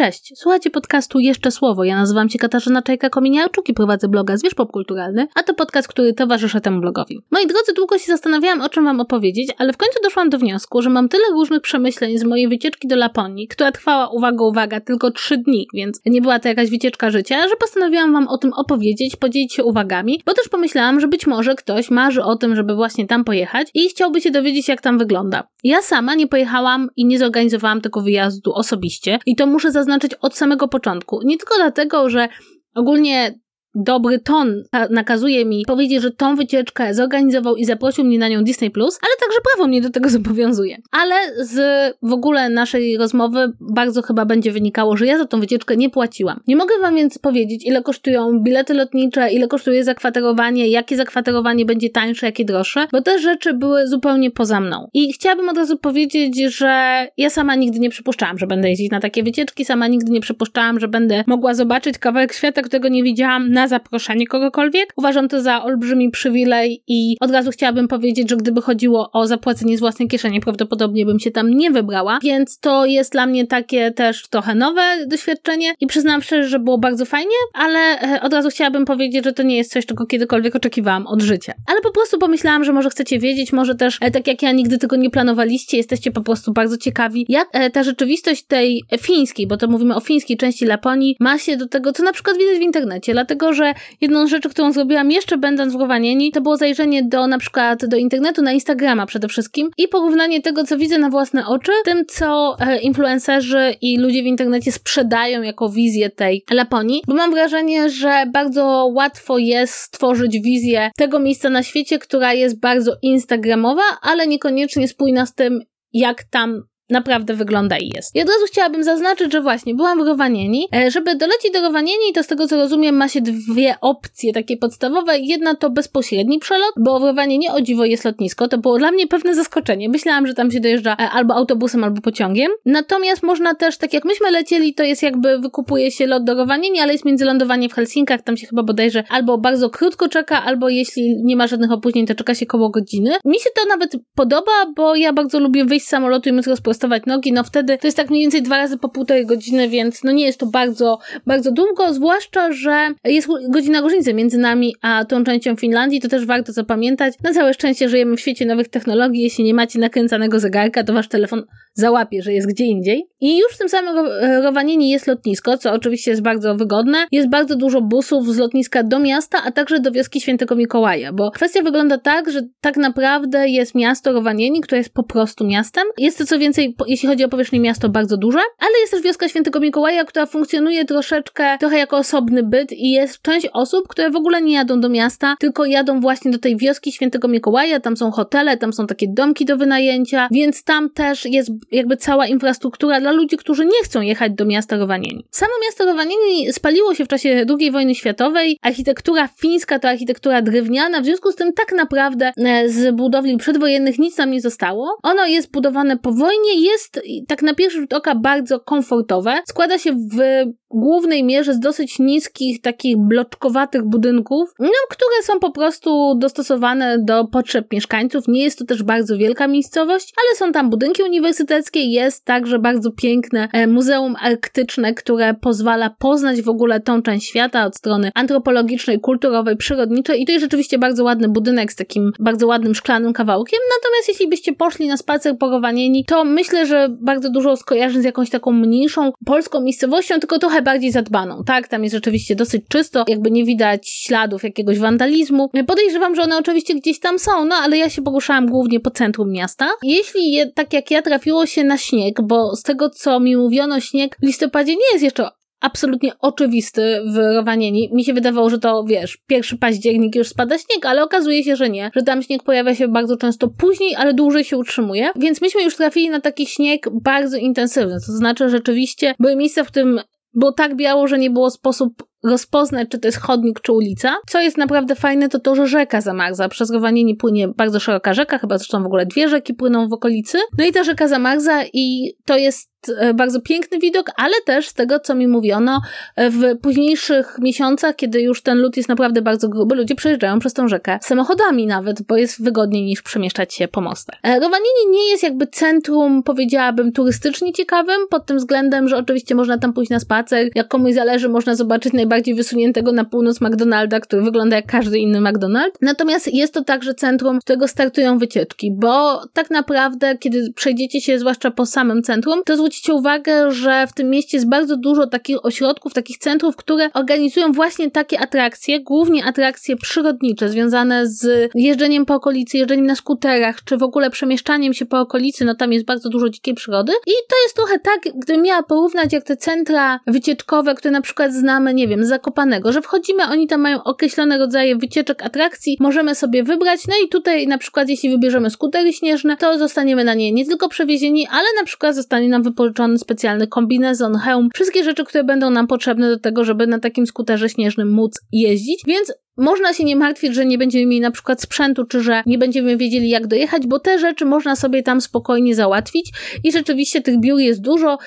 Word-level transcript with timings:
Cześć, 0.00 0.32
słuchajcie 0.36 0.70
podcastu 0.70 1.18
Jeszcze 1.18 1.50
Słowo. 1.50 1.84
Ja 1.84 1.96
nazywam 1.96 2.28
się 2.28 2.38
Katarzyna 2.38 2.82
Czajka-Kominiarczuk 2.82 3.62
i 3.68 3.74
prowadzę 3.74 4.08
bloga 4.08 4.36
Zwierz 4.36 4.54
Popkulturalny, 4.54 5.26
a 5.34 5.42
to 5.42 5.54
podcast, 5.54 5.88
który 5.88 6.12
towarzyszy 6.12 6.60
temu 6.60 6.80
blogowi. 6.80 7.20
Moi 7.30 7.46
drodzy, 7.46 7.72
długo 7.76 7.98
się 7.98 8.06
zastanawiałam, 8.06 8.60
o 8.60 8.68
czym 8.68 8.84
wam 8.84 9.00
opowiedzieć, 9.00 9.50
ale 9.58 9.72
w 9.72 9.76
końcu 9.76 9.98
doszłam 10.02 10.30
do 10.30 10.38
wniosku, 10.38 10.82
że 10.82 10.90
mam 10.90 11.08
tyle 11.08 11.24
różnych 11.32 11.60
przemyśleń 11.60 12.18
z 12.18 12.24
mojej 12.24 12.48
wycieczki 12.48 12.88
do 12.88 12.96
Laponii, 12.96 13.48
która 13.48 13.72
trwała, 13.72 14.08
uwaga, 14.08 14.44
uwaga, 14.44 14.80
tylko 14.80 15.10
trzy 15.10 15.38
dni, 15.38 15.66
więc 15.74 16.00
nie 16.06 16.20
była 16.22 16.38
to 16.38 16.48
jakaś 16.48 16.70
wycieczka 16.70 17.10
życia, 17.10 17.48
że 17.48 17.56
postanowiłam 17.56 18.12
wam 18.12 18.28
o 18.28 18.38
tym 18.38 18.52
opowiedzieć, 18.52 19.16
podzielić 19.16 19.54
się 19.54 19.64
uwagami, 19.64 20.22
bo 20.26 20.34
też 20.34 20.48
pomyślałam, 20.48 21.00
że 21.00 21.08
być 21.08 21.26
może 21.26 21.54
ktoś 21.54 21.90
marzy 21.90 22.22
o 22.22 22.36
tym, 22.36 22.56
żeby 22.56 22.74
właśnie 22.74 23.06
tam 23.06 23.24
pojechać 23.24 23.68
i 23.74 23.88
chciałby 23.88 24.20
się 24.20 24.30
dowiedzieć, 24.30 24.68
jak 24.68 24.80
tam 24.80 24.98
wygląda. 24.98 25.42
Ja 25.64 25.82
sama 25.82 26.14
nie 26.14 26.26
pojechałam 26.26 26.88
i 26.96 27.04
nie 27.06 27.18
zorganizowałam 27.18 27.80
tego 27.80 28.00
wyjazdu 28.00 28.52
osobiście 28.54 29.18
i 29.26 29.36
to 29.36 29.46
muszę 29.46 29.72
zaznaczyć 29.72 29.89
od 30.20 30.36
samego 30.36 30.68
początku. 30.68 31.20
Nie 31.24 31.38
tylko 31.38 31.54
dlatego, 31.56 32.10
że 32.10 32.28
ogólnie 32.74 33.38
dobry 33.74 34.18
ton 34.18 34.62
nakazuje 34.90 35.44
mi 35.44 35.64
powiedzieć, 35.66 36.02
że 36.02 36.10
tą 36.10 36.36
wycieczkę 36.36 36.94
zorganizował 36.94 37.56
i 37.56 37.64
zaprosił 37.64 38.04
mnie 38.04 38.18
na 38.18 38.28
nią 38.28 38.44
Disney 38.44 38.70
ale 38.76 39.12
także 39.20 39.38
prawo 39.52 39.68
mnie 39.68 39.82
do 39.82 39.90
tego 39.90 40.10
zobowiązuje. 40.20 40.76
Ale 40.90 41.14
z 41.38 41.60
w 42.02 42.12
ogóle 42.12 42.48
naszej 42.48 42.96
rozmowy 42.96 43.52
bardzo 43.60 44.02
chyba 44.02 44.24
będzie 44.24 44.52
wynikało, 44.52 44.96
że 44.96 45.06
ja 45.06 45.18
za 45.18 45.26
tą 45.26 45.40
wycieczkę 45.40 45.76
nie 45.76 45.90
płaciłam. 45.90 46.40
Nie 46.46 46.56
mogę 46.56 46.74
wam 46.82 46.94
więc 46.94 47.18
powiedzieć, 47.18 47.66
ile 47.66 47.82
kosztują 47.82 48.40
bilety 48.40 48.74
lotnicze, 48.74 49.30
ile 49.32 49.48
kosztuje 49.48 49.84
zakwaterowanie, 49.84 50.68
jakie 50.68 50.96
zakwaterowanie 50.96 51.64
będzie 51.64 51.90
tańsze, 51.90 52.26
jakie 52.26 52.44
droższe, 52.44 52.86
bo 52.92 53.02
te 53.02 53.18
rzeczy 53.18 53.54
były 53.54 53.88
zupełnie 53.88 54.30
poza 54.30 54.60
mną. 54.60 54.88
I 54.94 55.12
chciałabym 55.12 55.48
od 55.48 55.56
razu 55.56 55.78
powiedzieć, 55.78 56.56
że 56.56 57.06
ja 57.16 57.30
sama 57.30 57.54
nigdy 57.54 57.78
nie 57.78 57.90
przypuszczałam, 57.90 58.38
że 58.38 58.46
będę 58.46 58.70
jeździć 58.70 58.90
na 58.90 59.00
takie 59.00 59.22
wycieczki, 59.22 59.64
sama 59.64 59.86
nigdy 59.86 60.12
nie 60.12 60.20
przypuszczałam, 60.20 60.80
że 60.80 60.88
będę 60.88 61.24
mogła 61.26 61.54
zobaczyć 61.54 61.98
kawałek 61.98 62.32
świata, 62.32 62.62
którego 62.62 62.88
nie 62.88 63.02
widziałam 63.02 63.52
na 63.52 63.59
zaproszenie 63.68 64.26
kogokolwiek. 64.26 64.92
Uważam 64.96 65.28
to 65.28 65.42
za 65.42 65.62
olbrzymi 65.62 66.10
przywilej 66.10 66.82
i 66.88 67.16
od 67.20 67.30
razu 67.30 67.50
chciałabym 67.50 67.88
powiedzieć, 67.88 68.30
że 68.30 68.36
gdyby 68.36 68.62
chodziło 68.62 69.10
o 69.12 69.26
zapłacenie 69.26 69.76
z 69.76 69.80
własnej 69.80 70.08
kieszeni, 70.08 70.40
prawdopodobnie 70.40 71.06
bym 71.06 71.18
się 71.18 71.30
tam 71.30 71.50
nie 71.50 71.70
wybrała, 71.70 72.18
więc 72.22 72.58
to 72.58 72.86
jest 72.86 73.12
dla 73.12 73.26
mnie 73.26 73.46
takie 73.46 73.90
też 73.90 74.28
trochę 74.28 74.54
nowe 74.54 74.82
doświadczenie 75.06 75.74
i 75.80 75.86
przyznam 75.86 76.22
szczerze, 76.22 76.48
że 76.48 76.58
było 76.58 76.78
bardzo 76.78 77.04
fajnie, 77.04 77.36
ale 77.54 77.78
e, 78.00 78.22
od 78.22 78.32
razu 78.32 78.48
chciałabym 78.48 78.84
powiedzieć, 78.84 79.24
że 79.24 79.32
to 79.32 79.42
nie 79.42 79.56
jest 79.56 79.72
coś, 79.72 79.86
czego 79.86 80.06
kiedykolwiek 80.06 80.56
oczekiwałam 80.56 81.06
od 81.06 81.22
życia. 81.22 81.52
Ale 81.66 81.80
po 81.80 81.90
prostu 81.90 82.18
pomyślałam, 82.18 82.64
że 82.64 82.72
może 82.72 82.90
chcecie 82.90 83.18
wiedzieć, 83.18 83.52
może 83.52 83.74
też, 83.74 83.98
e, 84.00 84.10
tak 84.10 84.26
jak 84.26 84.42
ja 84.42 84.52
nigdy 84.52 84.78
tego 84.78 84.96
nie 84.96 85.10
planowaliście, 85.10 85.76
jesteście 85.76 86.10
po 86.10 86.20
prostu 86.20 86.52
bardzo 86.52 86.76
ciekawi, 86.76 87.26
jak 87.28 87.48
e, 87.52 87.70
ta 87.70 87.82
rzeczywistość 87.82 88.42
tej 88.42 88.82
fińskiej, 89.00 89.46
bo 89.46 89.56
to 89.56 89.68
mówimy 89.68 89.94
o 89.94 90.00
fińskiej 90.00 90.36
części 90.36 90.64
Laponii, 90.64 91.16
ma 91.20 91.38
się 91.38 91.56
do 91.56 91.68
tego, 91.68 91.92
co 91.92 92.02
na 92.02 92.12
przykład 92.12 92.38
widać 92.38 92.58
w 92.58 92.62
internecie, 92.62 93.12
dlatego 93.12 93.49
że 93.52 93.74
jedną 94.00 94.26
z 94.26 94.30
rzeczy, 94.30 94.48
którą 94.48 94.72
zrobiłam 94.72 95.10
jeszcze 95.10 95.38
będąc 95.38 95.72
w 95.72 95.80
Rowanieni, 95.80 96.32
to 96.32 96.40
było 96.40 96.56
zajrzenie 96.56 97.02
do 97.02 97.26
na 97.26 97.38
przykład 97.38 97.86
do 97.86 97.96
internetu, 97.96 98.42
na 98.42 98.52
Instagrama 98.52 99.06
przede 99.06 99.28
wszystkim 99.28 99.70
i 99.78 99.88
porównanie 99.88 100.42
tego, 100.42 100.64
co 100.64 100.78
widzę 100.78 100.98
na 100.98 101.10
własne 101.10 101.46
oczy, 101.46 101.72
tym, 101.84 102.06
co 102.06 102.56
e, 102.60 102.78
influencerzy 102.78 103.74
i 103.80 103.98
ludzie 103.98 104.22
w 104.22 104.26
internecie 104.26 104.72
sprzedają 104.72 105.42
jako 105.42 105.68
wizję 105.68 106.10
tej 106.10 106.44
Laponii, 106.50 107.02
bo 107.06 107.14
mam 107.14 107.30
wrażenie, 107.30 107.90
że 107.90 108.24
bardzo 108.32 108.90
łatwo 108.94 109.38
jest 109.38 109.74
stworzyć 109.74 110.40
wizję 110.40 110.90
tego 110.96 111.18
miejsca 111.18 111.50
na 111.50 111.62
świecie, 111.62 111.98
która 111.98 112.32
jest 112.32 112.60
bardzo 112.60 112.92
instagramowa, 113.02 113.82
ale 114.02 114.26
niekoniecznie 114.26 114.88
spójna 114.88 115.26
z 115.26 115.34
tym, 115.34 115.60
jak 115.92 116.24
tam 116.24 116.62
naprawdę 116.90 117.34
wygląda 117.34 117.78
i 117.78 117.90
jest. 117.94 118.16
I 118.16 118.22
od 118.22 118.28
razu 118.28 118.40
chciałabym 118.46 118.84
zaznaczyć, 118.84 119.32
że 119.32 119.40
właśnie 119.40 119.74
byłam 119.74 120.04
w 120.04 120.06
Rowanieni. 120.06 120.68
E, 120.74 120.90
żeby 120.90 121.16
dolecieć 121.16 121.52
do 121.52 121.60
Rowanieni, 121.60 122.12
to 122.14 122.22
z 122.22 122.26
tego 122.26 122.46
co 122.46 122.56
rozumiem 122.56 122.96
ma 122.96 123.08
się 123.08 123.20
dwie 123.20 123.74
opcje 123.80 124.32
takie 124.32 124.56
podstawowe. 124.56 125.18
Jedna 125.18 125.54
to 125.54 125.70
bezpośredni 125.70 126.38
przelot, 126.38 126.74
bo 126.76 127.00
w 127.00 127.02
Rowanieni 127.02 127.50
o 127.50 127.60
dziwo 127.60 127.84
jest 127.84 128.04
lotnisko. 128.04 128.48
To 128.48 128.58
było 128.58 128.78
dla 128.78 128.90
mnie 128.90 129.06
pewne 129.06 129.34
zaskoczenie. 129.34 129.88
Myślałam, 129.88 130.26
że 130.26 130.34
tam 130.34 130.50
się 130.50 130.60
dojeżdża 130.60 130.92
e, 130.92 131.10
albo 131.10 131.34
autobusem, 131.34 131.84
albo 131.84 132.00
pociągiem. 132.00 132.50
Natomiast 132.66 133.22
można 133.22 133.54
też, 133.54 133.78
tak 133.78 133.92
jak 133.92 134.04
myśmy 134.04 134.30
lecieli, 134.30 134.74
to 134.74 134.82
jest 134.82 135.02
jakby 135.02 135.38
wykupuje 135.38 135.90
się 135.90 136.06
lot 136.06 136.24
do 136.24 136.34
Rowanieni, 136.34 136.80
ale 136.80 136.92
jest 136.92 137.04
międzylądowanie 137.04 137.68
w 137.68 137.72
Helsinkach, 137.72 138.22
tam 138.22 138.36
się 138.36 138.46
chyba 138.46 138.62
bodajże 138.62 139.04
albo 139.08 139.38
bardzo 139.38 139.70
krótko 139.70 140.08
czeka, 140.08 140.44
albo 140.44 140.68
jeśli 140.68 141.16
nie 141.24 141.36
ma 141.36 141.46
żadnych 141.46 141.72
opóźnień, 141.72 142.06
to 142.06 142.14
czeka 142.14 142.34
się 142.34 142.46
koło 142.46 142.70
godziny. 142.70 143.10
Mi 143.24 143.38
się 143.38 143.50
to 143.56 143.68
nawet 143.68 143.96
podoba, 144.14 144.52
bo 144.76 144.96
ja 144.96 145.12
bardzo 145.12 145.40
lubię 145.40 145.64
wyjść 145.64 145.86
z 145.86 145.88
samolotu 145.88 146.28
i 146.28 146.32
móc 146.32 146.46
rozprostować 146.46 146.79
nogi, 147.06 147.32
no 147.32 147.44
wtedy 147.44 147.78
to 147.78 147.86
jest 147.86 147.96
tak 147.96 148.10
mniej 148.10 148.22
więcej 148.22 148.42
dwa 148.42 148.56
razy 148.56 148.78
po 148.78 148.88
półtorej 148.88 149.26
godziny, 149.26 149.68
więc 149.68 150.04
no 150.04 150.12
nie 150.12 150.26
jest 150.26 150.40
to 150.40 150.46
bardzo, 150.46 150.98
bardzo 151.26 151.52
długo, 151.52 151.94
zwłaszcza, 151.94 152.52
że 152.52 152.88
jest 153.04 153.28
godzina 153.48 153.80
różnicy 153.80 154.14
między 154.14 154.38
nami 154.38 154.74
a 154.82 155.04
tą 155.04 155.24
częścią 155.24 155.56
Finlandii, 155.56 156.00
to 156.00 156.08
też 156.08 156.26
warto 156.26 156.52
zapamiętać. 156.52 157.14
Na 157.22 157.32
całe 157.32 157.54
szczęście 157.54 157.88
żyjemy 157.88 158.16
w 158.16 158.20
świecie 158.20 158.46
nowych 158.46 158.68
technologii, 158.68 159.22
jeśli 159.22 159.44
nie 159.44 159.54
macie 159.54 159.78
nakręcanego 159.78 160.40
zegarka, 160.40 160.84
to 160.84 160.92
wasz 160.92 161.08
telefon 161.08 161.42
załapie, 161.74 162.22
że 162.22 162.32
jest 162.32 162.48
gdzie 162.48 162.64
indziej. 162.64 163.06
I 163.20 163.38
już 163.38 163.52
w 163.52 163.58
tym 163.58 163.68
samym 163.68 164.06
Rowanieni 164.42 164.90
jest 164.90 165.06
lotnisko, 165.06 165.58
co 165.58 165.72
oczywiście 165.72 166.10
jest 166.10 166.22
bardzo 166.22 166.54
wygodne. 166.54 167.06
Jest 167.12 167.28
bardzo 167.28 167.56
dużo 167.56 167.80
busów 167.80 168.34
z 168.34 168.38
lotniska 168.38 168.82
do 168.82 168.98
miasta, 168.98 169.38
a 169.44 169.50
także 169.50 169.80
do 169.80 169.92
wioski 169.92 170.20
Świętego 170.20 170.56
Mikołaja, 170.56 171.12
bo 171.12 171.30
kwestia 171.30 171.62
wygląda 171.62 171.98
tak, 171.98 172.30
że 172.30 172.42
tak 172.60 172.76
naprawdę 172.76 173.48
jest 173.48 173.74
miasto 173.74 174.12
Rowanieni, 174.12 174.60
które 174.60 174.78
jest 174.78 174.94
po 174.94 175.02
prostu 175.02 175.46
miastem. 175.46 175.84
Jest 175.98 176.18
to 176.18 176.26
co 176.26 176.38
więcej 176.38 176.69
jeśli 176.86 177.08
chodzi 177.08 177.24
o 177.24 177.28
powierzchnię 177.28 177.60
miasto, 177.60 177.88
bardzo 177.88 178.16
duże, 178.16 178.38
ale 178.58 178.72
jest 178.80 178.92
też 178.92 179.02
wioska 179.02 179.28
Świętego 179.28 179.60
Mikołaja, 179.60 180.04
która 180.04 180.26
funkcjonuje 180.26 180.84
troszeczkę, 180.84 181.58
trochę 181.58 181.78
jako 181.78 181.96
osobny 181.96 182.42
byt 182.42 182.72
i 182.72 182.90
jest 182.90 183.22
część 183.22 183.48
osób, 183.52 183.88
które 183.88 184.10
w 184.10 184.16
ogóle 184.16 184.42
nie 184.42 184.54
jadą 184.54 184.80
do 184.80 184.88
miasta, 184.88 185.36
tylko 185.40 185.64
jadą 185.64 186.00
właśnie 186.00 186.30
do 186.30 186.38
tej 186.38 186.56
wioski 186.56 186.92
Świętego 186.92 187.28
Mikołaja, 187.28 187.80
tam 187.80 187.96
są 187.96 188.10
hotele, 188.10 188.56
tam 188.56 188.72
są 188.72 188.86
takie 188.86 189.06
domki 189.08 189.44
do 189.44 189.56
wynajęcia, 189.56 190.28
więc 190.30 190.64
tam 190.64 190.90
też 190.90 191.24
jest 191.24 191.50
jakby 191.72 191.96
cała 191.96 192.26
infrastruktura 192.26 193.00
dla 193.00 193.12
ludzi, 193.12 193.36
którzy 193.36 193.66
nie 193.66 193.82
chcą 193.84 194.00
jechać 194.00 194.32
do 194.32 194.44
miasta 194.44 194.76
Rowanieni. 194.76 195.26
Samo 195.30 195.52
miasto 195.66 195.84
Rowanieni 195.84 196.52
spaliło 196.52 196.94
się 196.94 197.04
w 197.04 197.08
czasie 197.08 197.46
II 197.60 197.70
wojny 197.70 197.94
światowej, 197.94 198.58
architektura 198.62 199.28
fińska 199.28 199.78
to 199.78 199.88
architektura 199.88 200.42
drewniana, 200.42 201.00
w 201.00 201.04
związku 201.04 201.32
z 201.32 201.36
tym 201.36 201.52
tak 201.52 201.72
naprawdę 201.72 202.32
e, 202.36 202.68
z 202.68 202.94
budowli 202.94 203.36
przedwojennych 203.36 203.98
nic 203.98 204.16
tam 204.16 204.30
nie 204.30 204.40
zostało. 204.40 204.98
Ono 205.02 205.26
jest 205.26 205.50
budowane 205.50 205.96
po 205.96 206.12
wojnie, 206.12 206.59
jest 206.62 207.00
tak 207.28 207.42
na 207.42 207.54
pierwszy 207.54 207.80
rzut 207.80 207.92
oka 207.92 208.14
bardzo 208.14 208.60
komfortowe. 208.60 209.38
Składa 209.46 209.78
się 209.78 209.92
w 209.92 210.44
głównej 210.70 211.24
mierze 211.24 211.54
z 211.54 211.60
dosyć 211.60 211.98
niskich, 211.98 212.60
takich 212.60 212.96
bloczkowatych 212.96 213.84
budynków, 213.84 214.54
no, 214.58 214.68
które 214.90 215.22
są 215.22 215.40
po 215.40 215.50
prostu 215.50 216.14
dostosowane 216.18 216.98
do 216.98 217.24
potrzeb 217.24 217.72
mieszkańców. 217.72 218.28
Nie 218.28 218.42
jest 218.42 218.58
to 218.58 218.64
też 218.64 218.82
bardzo 218.82 219.16
wielka 219.16 219.48
miejscowość, 219.48 220.14
ale 220.16 220.36
są 220.36 220.52
tam 220.52 220.70
budynki 220.70 221.02
uniwersyteckie, 221.02 221.80
jest 221.80 222.24
także 222.24 222.58
bardzo 222.58 222.90
piękne 222.90 223.48
e, 223.52 223.66
muzeum 223.66 224.16
arktyczne, 224.20 224.94
które 224.94 225.34
pozwala 225.34 225.90
poznać 225.98 226.42
w 226.42 226.48
ogóle 226.48 226.80
tą 226.80 227.02
część 227.02 227.28
świata 227.28 227.66
od 227.66 227.76
strony 227.76 228.10
antropologicznej, 228.14 229.00
kulturowej, 229.00 229.56
przyrodniczej 229.56 230.22
i 230.22 230.26
to 230.26 230.32
jest 230.32 230.44
rzeczywiście 230.44 230.78
bardzo 230.78 231.04
ładny 231.04 231.28
budynek 231.28 231.72
z 231.72 231.76
takim 231.76 232.12
bardzo 232.18 232.46
ładnym 232.46 232.74
szklanym 232.74 233.12
kawałkiem. 233.12 233.60
Natomiast 233.78 234.08
jeśli 234.08 234.28
byście 234.28 234.52
poszli 234.52 234.88
na 234.88 234.96
spacer 234.96 235.38
po 235.38 235.50
Rowanieni, 235.50 236.04
to 236.04 236.24
myślę, 236.24 236.66
że 236.66 236.88
bardzo 237.00 237.30
dużo 237.30 237.56
skojarzeń 237.56 238.02
z 238.02 238.04
jakąś 238.04 238.30
taką 238.30 238.52
mniejszą 238.52 239.12
polską 239.24 239.60
miejscowością, 239.60 240.20
tylko 240.20 240.38
trochę 240.38 240.59
bardziej 240.62 240.92
zadbaną, 240.92 241.44
tak? 241.46 241.68
Tam 241.68 241.82
jest 241.82 241.94
rzeczywiście 241.94 242.36
dosyć 242.36 242.62
czysto, 242.68 243.04
jakby 243.08 243.30
nie 243.30 243.44
widać 243.44 243.88
śladów 243.88 244.42
jakiegoś 244.42 244.78
wandalizmu. 244.78 245.50
Podejrzewam, 245.66 246.14
że 246.14 246.22
one 246.22 246.38
oczywiście 246.38 246.74
gdzieś 246.74 247.00
tam 247.00 247.18
są, 247.18 247.44
no 247.44 247.54
ale 247.54 247.76
ja 247.76 247.90
się 247.90 248.02
poruszałam 248.02 248.46
głównie 248.46 248.80
po 248.80 248.90
centrum 248.90 249.32
miasta. 249.32 249.68
Jeśli 249.82 250.32
je, 250.32 250.52
tak 250.52 250.72
jak 250.72 250.90
ja 250.90 251.02
trafiło 251.02 251.46
się 251.46 251.64
na 251.64 251.78
śnieg, 251.78 252.22
bo 252.22 252.56
z 252.56 252.62
tego 252.62 252.90
co 252.90 253.20
mi 253.20 253.36
mówiono, 253.36 253.80
śnieg 253.80 254.16
w 254.22 254.26
listopadzie 254.26 254.72
nie 254.72 254.92
jest 254.92 255.04
jeszcze 255.04 255.28
absolutnie 255.60 256.12
oczywisty 256.18 257.00
w 257.14 257.16
Rowanieni. 257.16 257.90
Mi 257.92 258.04
się 258.04 258.14
wydawało, 258.14 258.50
że 258.50 258.58
to, 258.58 258.84
wiesz, 258.84 259.18
pierwszy 259.26 259.58
październik 259.58 260.16
już 260.16 260.28
spada 260.28 260.58
śnieg, 260.58 260.86
ale 260.86 261.02
okazuje 261.02 261.44
się, 261.44 261.56
że 261.56 261.70
nie, 261.70 261.90
że 261.96 262.02
tam 262.02 262.22
śnieg 262.22 262.42
pojawia 262.42 262.74
się 262.74 262.88
bardzo 262.88 263.16
często 263.16 263.48
później, 263.48 263.96
ale 263.96 264.14
dłużej 264.14 264.44
się 264.44 264.56
utrzymuje. 264.56 265.10
Więc 265.16 265.40
myśmy 265.40 265.62
już 265.62 265.76
trafili 265.76 266.10
na 266.10 266.20
taki 266.20 266.46
śnieg 266.46 266.86
bardzo 267.02 267.36
intensywny, 267.36 267.96
to 268.06 268.12
znaczy 268.12 268.48
rzeczywiście 268.48 269.14
były 269.18 269.36
miejsca, 269.36 269.64
w 269.64 269.68
którym 269.68 270.00
było 270.34 270.52
tak 270.52 270.76
biało, 270.76 271.06
że 271.06 271.18
nie 271.18 271.30
było 271.30 271.50
sposób 271.50 272.09
rozpoznać, 272.24 272.88
czy 272.88 272.98
to 272.98 273.08
jest 273.08 273.20
chodnik, 273.20 273.60
czy 273.60 273.72
ulica. 273.72 274.16
Co 274.26 274.40
jest 274.40 274.56
naprawdę 274.56 274.94
fajne, 274.94 275.28
to 275.28 275.40
to, 275.40 275.54
że 275.54 275.66
rzeka 275.66 276.00
zamarza. 276.00 276.48
Przez 276.48 276.70
Rowanieni 276.70 277.14
płynie 277.14 277.48
bardzo 277.48 277.80
szeroka 277.80 278.14
rzeka, 278.14 278.38
chyba 278.38 278.58
zresztą 278.58 278.82
w 278.82 278.86
ogóle 278.86 279.06
dwie 279.06 279.28
rzeki 279.28 279.54
płyną 279.54 279.88
w 279.88 279.92
okolicy. 279.92 280.38
No 280.58 280.64
i 280.64 280.72
ta 280.72 280.84
rzeka 280.84 281.08
zamarza 281.08 281.64
i 281.72 282.14
to 282.24 282.36
jest 282.36 282.70
E, 282.88 283.14
bardzo 283.14 283.40
piękny 283.40 283.78
widok, 283.78 284.10
ale 284.16 284.34
też 284.46 284.68
z 284.68 284.74
tego, 284.74 285.00
co 285.00 285.14
mi 285.14 285.28
mówiono, 285.28 285.80
e, 286.16 286.30
w 286.30 286.58
późniejszych 286.62 287.36
miesiącach, 287.38 287.96
kiedy 287.96 288.22
już 288.22 288.42
ten 288.42 288.58
lód 288.58 288.76
jest 288.76 288.88
naprawdę 288.88 289.22
bardzo 289.22 289.48
gruby, 289.48 289.74
ludzie 289.74 289.94
przejeżdżają 289.94 290.38
przez 290.38 290.54
tą 290.54 290.68
rzekę 290.68 290.98
samochodami 291.02 291.66
nawet, 291.66 292.02
bo 292.02 292.16
jest 292.16 292.44
wygodniej 292.44 292.84
niż 292.84 293.02
przemieszczać 293.02 293.54
się 293.54 293.68
po 293.68 293.80
mostach. 293.80 294.18
E, 294.22 294.34
Rowanienie 294.34 294.90
nie 294.90 295.10
jest 295.10 295.22
jakby 295.22 295.46
centrum, 295.46 296.22
powiedziałabym, 296.22 296.92
turystycznie 296.92 297.52
ciekawym, 297.52 298.08
pod 298.10 298.26
tym 298.26 298.36
względem, 298.36 298.88
że 298.88 298.96
oczywiście 298.96 299.34
można 299.34 299.58
tam 299.58 299.72
pójść 299.72 299.90
na 299.90 300.00
spacer, 300.00 300.48
jak 300.54 300.68
komuś 300.68 300.94
zależy, 300.94 301.28
można 301.28 301.54
zobaczyć 301.54 301.92
najbardziej 302.10 302.34
wysuniętego 302.34 302.92
na 302.92 303.04
północ 303.04 303.40
McDonalda, 303.40 304.00
który 304.00 304.22
wygląda 304.22 304.56
jak 304.56 304.66
każdy 304.66 304.98
inny 304.98 305.20
McDonald. 305.20 305.74
Natomiast 305.80 306.34
jest 306.34 306.54
to 306.54 306.64
także 306.64 306.94
centrum, 306.94 307.40
z 307.40 307.44
którego 307.44 307.68
startują 307.68 308.18
wycieczki, 308.18 308.72
bo 308.76 309.22
tak 309.32 309.50
naprawdę, 309.50 310.18
kiedy 310.18 310.52
przejdziecie 310.56 311.00
się 311.00 311.18
zwłaszcza 311.18 311.50
po 311.50 311.66
samym 311.66 312.02
centrum, 312.02 312.42
to 312.44 312.56
zwrócicie 312.56 312.94
uwagę, 312.94 313.50
że 313.50 313.86
w 313.86 313.92
tym 313.92 314.10
mieście 314.10 314.36
jest 314.36 314.48
bardzo 314.48 314.76
dużo 314.76 315.06
takich 315.06 315.44
ośrodków, 315.44 315.94
takich 315.94 316.18
centrów, 316.18 316.56
które 316.56 316.90
organizują 316.94 317.52
właśnie 317.52 317.90
takie 317.90 318.20
atrakcje, 318.20 318.80
głównie 318.80 319.24
atrakcje 319.24 319.76
przyrodnicze, 319.76 320.48
związane 320.48 321.06
z 321.06 321.50
jeżdżeniem 321.54 322.06
po 322.06 322.14
okolicy, 322.14 322.58
jeżdżeniem 322.58 322.86
na 322.86 322.94
skuterach, 322.94 323.64
czy 323.64 323.76
w 323.76 323.82
ogóle 323.82 324.10
przemieszczaniem 324.10 324.74
się 324.74 324.86
po 324.86 325.00
okolicy, 325.00 325.44
no 325.44 325.54
tam 325.54 325.72
jest 325.72 325.86
bardzo 325.86 326.08
dużo 326.08 326.28
dzikiej 326.28 326.54
przyrody. 326.54 326.92
I 327.06 327.12
to 327.28 327.36
jest 327.42 327.56
trochę 327.56 327.78
tak, 327.78 328.00
gdybym 328.14 328.42
miała 328.42 328.62
porównać 328.62 329.12
jak 329.12 329.24
te 329.24 329.36
centra 329.36 330.00
wycieczkowe, 330.06 330.74
które 330.74 330.90
na 330.90 331.00
przykład 331.00 331.32
znamy, 331.32 331.74
nie 331.74 331.88
wiem, 331.88 331.99
z 332.04 332.08
Zakopanego, 332.08 332.72
że 332.72 332.82
wchodzimy, 332.82 333.22
oni 333.24 333.46
tam 333.46 333.60
mają 333.60 333.82
określone 333.82 334.38
rodzaje 334.38 334.76
wycieczek, 334.76 335.22
atrakcji, 335.22 335.76
możemy 335.80 336.14
sobie 336.14 336.42
wybrać, 336.44 336.80
no 336.88 336.94
i 337.04 337.08
tutaj 337.08 337.46
na 337.46 337.58
przykład 337.58 337.88
jeśli 337.88 338.10
wybierzemy 338.10 338.50
skutery 338.50 338.92
śnieżne, 338.92 339.36
to 339.36 339.58
zostaniemy 339.58 340.04
na 340.04 340.14
nie 340.14 340.32
nie 340.32 340.46
tylko 340.46 340.68
przewiezieni, 340.68 341.26
ale 341.30 341.46
na 341.58 341.64
przykład 341.64 341.94
zostanie 341.94 342.28
nam 342.28 342.42
wypożyczony 342.42 342.98
specjalny 342.98 343.46
kombinezon, 343.46 344.14
hełm, 344.14 344.48
wszystkie 344.54 344.84
rzeczy, 344.84 345.04
które 345.04 345.24
będą 345.24 345.50
nam 345.50 345.66
potrzebne 345.66 346.10
do 346.10 346.18
tego, 346.18 346.44
żeby 346.44 346.66
na 346.66 346.78
takim 346.78 347.06
skuterze 347.06 347.48
śnieżnym 347.48 347.90
móc 347.92 348.20
jeździć. 348.32 348.82
Więc 348.86 349.12
można 349.40 349.74
się 349.74 349.84
nie 349.84 349.96
martwić, 349.96 350.34
że 350.34 350.46
nie 350.46 350.58
będziemy 350.58 350.86
mieli 350.86 351.00
na 351.00 351.10
przykład 351.10 351.42
sprzętu, 351.42 351.84
czy 351.84 352.02
że 352.02 352.22
nie 352.26 352.38
będziemy 352.38 352.76
wiedzieli, 352.76 353.08
jak 353.08 353.26
dojechać, 353.26 353.66
bo 353.66 353.78
te 353.78 353.98
rzeczy 353.98 354.24
można 354.24 354.56
sobie 354.56 354.82
tam 354.82 355.00
spokojnie 355.00 355.54
załatwić 355.54 356.12
i 356.44 356.52
rzeczywiście 356.52 357.02
tych 357.02 357.20
biur 357.20 357.38
jest 357.38 357.60
dużo. 357.60 357.98